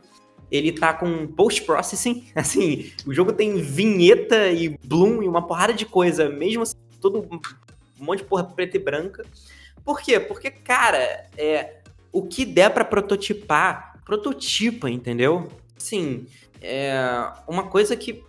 [0.51, 5.87] ele tá com post-processing, assim, o jogo tem vinheta e bloom e uma porrada de
[5.87, 9.24] coisa, mesmo assim, todo um monte de porra preta e branca.
[9.84, 10.18] Por quê?
[10.18, 11.80] Porque, cara, é,
[12.12, 15.49] o que der para prototipar, prototipa, entendeu?
[15.78, 16.26] Sim,
[16.61, 16.95] é,
[17.47, 18.24] uma coisa que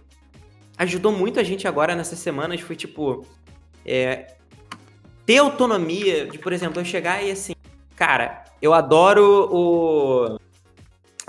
[0.78, 3.26] ajudou muito a gente agora nessas semanas foi, tipo,
[3.86, 4.36] é,
[5.26, 7.54] ter autonomia de, por exemplo, eu chegar e assim,
[8.08, 10.40] cara, eu adoro o.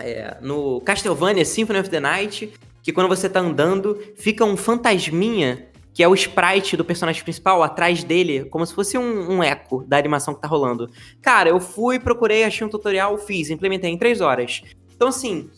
[0.01, 2.53] É, no Castlevania Symphony of the Night,
[2.85, 7.65] que quando você tá andando, fica um fantasminha, que é o sprite do personagem principal,
[7.65, 10.89] atrás dele, como se fosse um, um eco da animação que tá rolando.
[11.21, 14.63] Cara, eu fui, procurei, achei um tutorial, fiz, implementei em três horas.
[14.95, 15.51] Então, assim,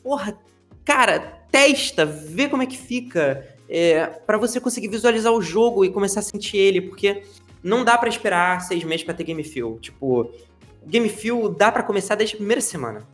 [0.00, 0.38] porra,
[0.84, 1.18] cara,
[1.50, 6.20] testa, vê como é que fica, é, para você conseguir visualizar o jogo e começar
[6.20, 7.24] a sentir ele, porque
[7.64, 9.78] não dá para esperar seis meses para ter game feel.
[9.80, 10.30] Tipo,
[10.88, 13.06] game feel dá para começar desde a primeira semana.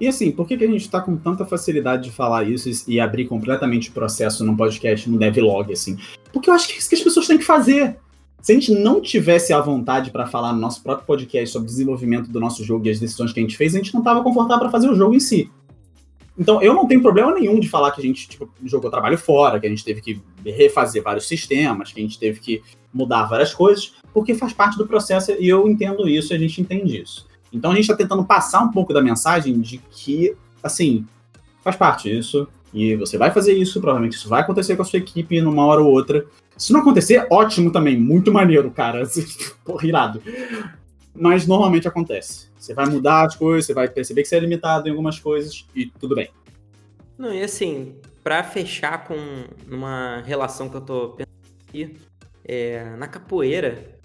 [0.00, 2.98] E assim, por que, que a gente tá com tanta facilidade de falar isso e
[2.98, 5.98] abrir completamente o processo num podcast, no devlog, assim?
[6.32, 7.98] Porque eu acho que é isso que as pessoas têm que fazer.
[8.40, 11.70] Se a gente não tivesse a vontade para falar no nosso próprio podcast sobre o
[11.70, 14.22] desenvolvimento do nosso jogo e as decisões que a gente fez, a gente não tava
[14.22, 15.50] confortável para fazer o jogo em si.
[16.38, 19.60] Então, eu não tenho problema nenhum de falar que a gente tipo, jogou trabalho fora,
[19.60, 22.62] que a gente teve que refazer vários sistemas, que a gente teve que
[22.92, 26.60] mudar várias coisas, porque faz parte do processo e eu entendo isso e a gente
[26.60, 27.26] entende isso.
[27.52, 31.04] Então, a gente está tentando passar um pouco da mensagem de que, assim,
[31.62, 34.98] faz parte disso, e você vai fazer isso, provavelmente isso vai acontecer com a sua
[34.98, 36.24] equipe numa hora ou outra.
[36.56, 39.02] Se não acontecer, ótimo também, muito maneiro, cara.
[39.64, 40.22] Porra, irado.
[41.14, 42.48] Mas normalmente acontece.
[42.56, 45.66] Você vai mudar as coisas, você vai perceber que você é limitado em algumas coisas
[45.74, 46.30] e tudo bem.
[47.18, 49.16] Não, e assim, para fechar com
[49.68, 51.30] uma relação que eu tô pensando
[51.68, 51.96] aqui,
[52.44, 53.98] é, na capoeira,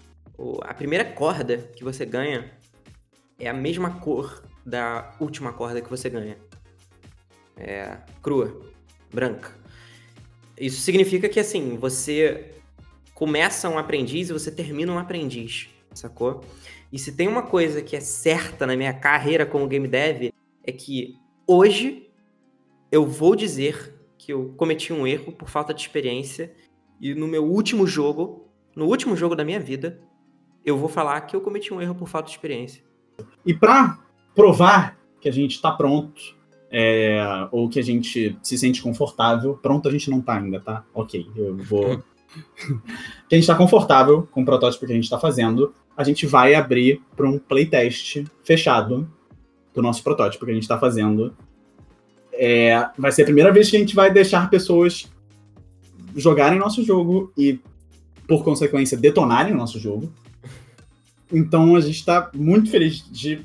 [0.62, 2.50] a primeira corda que você ganha
[3.38, 6.36] é a mesma cor da última corda que você ganha.
[7.56, 8.60] É crua,
[9.12, 9.54] branca.
[10.58, 12.54] Isso significa que assim, você
[13.14, 16.44] começa um aprendiz e você termina um aprendiz, sacou?
[16.92, 20.32] E se tem uma coisa que é certa na minha carreira como game dev,
[20.64, 22.08] é que hoje
[22.90, 26.52] eu vou dizer que eu cometi um erro por falta de experiência
[27.00, 30.00] e no meu último jogo, no último jogo da minha vida,
[30.64, 32.82] eu vou falar que eu cometi um erro por falta de experiência.
[33.44, 33.98] E para
[34.34, 36.36] provar que a gente está pronto,
[36.70, 40.84] é, ou que a gente se sente confortável, pronto a gente não tá ainda, tá?
[40.92, 42.02] Ok, eu vou.
[43.28, 46.26] que a gente está confortável com o protótipo que a gente está fazendo, a gente
[46.26, 49.10] vai abrir para um playtest fechado
[49.74, 51.34] do nosso protótipo que a gente está fazendo.
[52.32, 55.10] É, vai ser a primeira vez que a gente vai deixar pessoas
[56.14, 57.58] jogarem nosso jogo e,
[58.28, 60.12] por consequência, detonarem o nosso jogo.
[61.32, 63.40] Então a gente está muito feliz de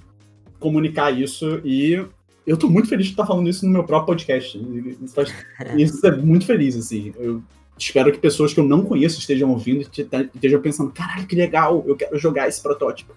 [0.60, 2.06] comunicar isso e
[2.46, 4.58] eu tô muito feliz de estar falando isso no meu próprio podcast.
[5.02, 5.34] Isso, faz,
[5.78, 7.14] isso é muito feliz, assim.
[7.18, 7.42] Eu
[7.82, 11.84] espero que pessoas que eu não conheço estejam ouvindo e estejam pensando, caralho, que legal,
[11.88, 13.14] eu quero jogar esse protótipo.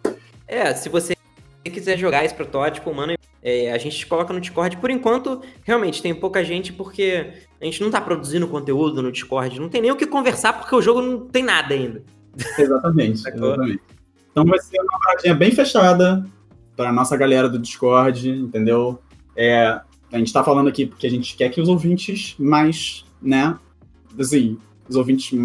[0.47, 1.15] É, se você
[1.65, 4.77] quiser jogar esse protótipo, mano, é, a gente coloca no Discord.
[4.79, 9.61] Por enquanto, realmente, tem pouca gente porque a gente não tá produzindo conteúdo no Discord.
[9.61, 12.03] Não tem nem o que conversar porque o jogo não tem nada ainda.
[12.59, 13.81] Exatamente, exatamente.
[14.31, 16.25] Então vai ser uma paradinha bem fechada
[16.77, 18.99] para nossa galera do Discord, entendeu?
[19.37, 19.81] É,
[20.11, 23.57] a gente tá falando aqui porque a gente quer que os ouvintes mais, né,
[24.19, 24.59] assim,
[24.89, 25.39] os ouvintes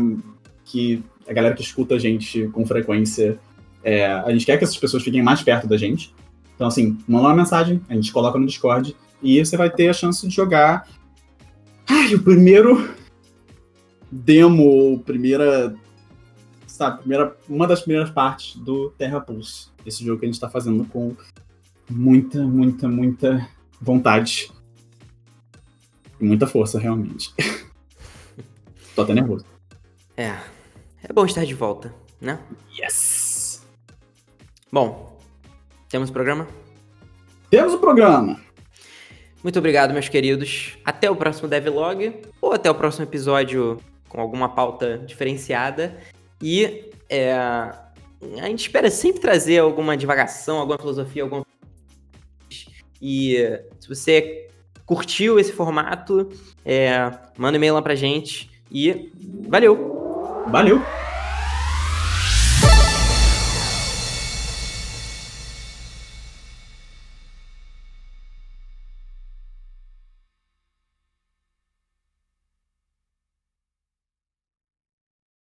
[0.65, 3.39] que, a galera que escuta a gente com frequência,
[3.83, 6.13] é, a gente quer que essas pessoas fiquem mais perto da gente.
[6.55, 9.93] Então, assim, manda uma mensagem, a gente coloca no Discord e você vai ter a
[9.93, 10.87] chance de jogar.
[11.87, 12.93] Ai, o primeiro
[14.11, 15.75] demo, primeira
[16.79, 19.67] sabe, primeira, uma das primeiras partes do Terra Pulse.
[19.85, 21.13] Esse jogo que a gente está fazendo com
[21.89, 23.49] muita, muita, muita
[23.81, 24.49] vontade.
[26.19, 27.33] E muita força, realmente.
[28.95, 29.45] Tô até nervoso.
[30.17, 30.35] É.
[31.03, 32.39] É bom estar de volta, né?
[32.77, 33.65] Yes!
[34.71, 35.17] Bom,
[35.87, 36.47] temos o programa?
[37.49, 38.39] Temos o programa!
[39.41, 40.77] Muito obrigado, meus queridos.
[40.83, 43.79] Até o próximo Devlog, ou até o próximo episódio
[44.09, 45.97] com alguma pauta diferenciada.
[46.41, 51.45] E é, a gente espera sempre trazer alguma divagação, alguma filosofia, alguma.
[53.01, 53.37] E
[53.79, 54.49] se você
[54.85, 56.29] curtiu esse formato,
[56.65, 58.48] é, manda um e-mail lá pra gente.
[58.71, 59.11] E
[59.49, 59.75] valeu!
[60.45, 60.85] Valeu!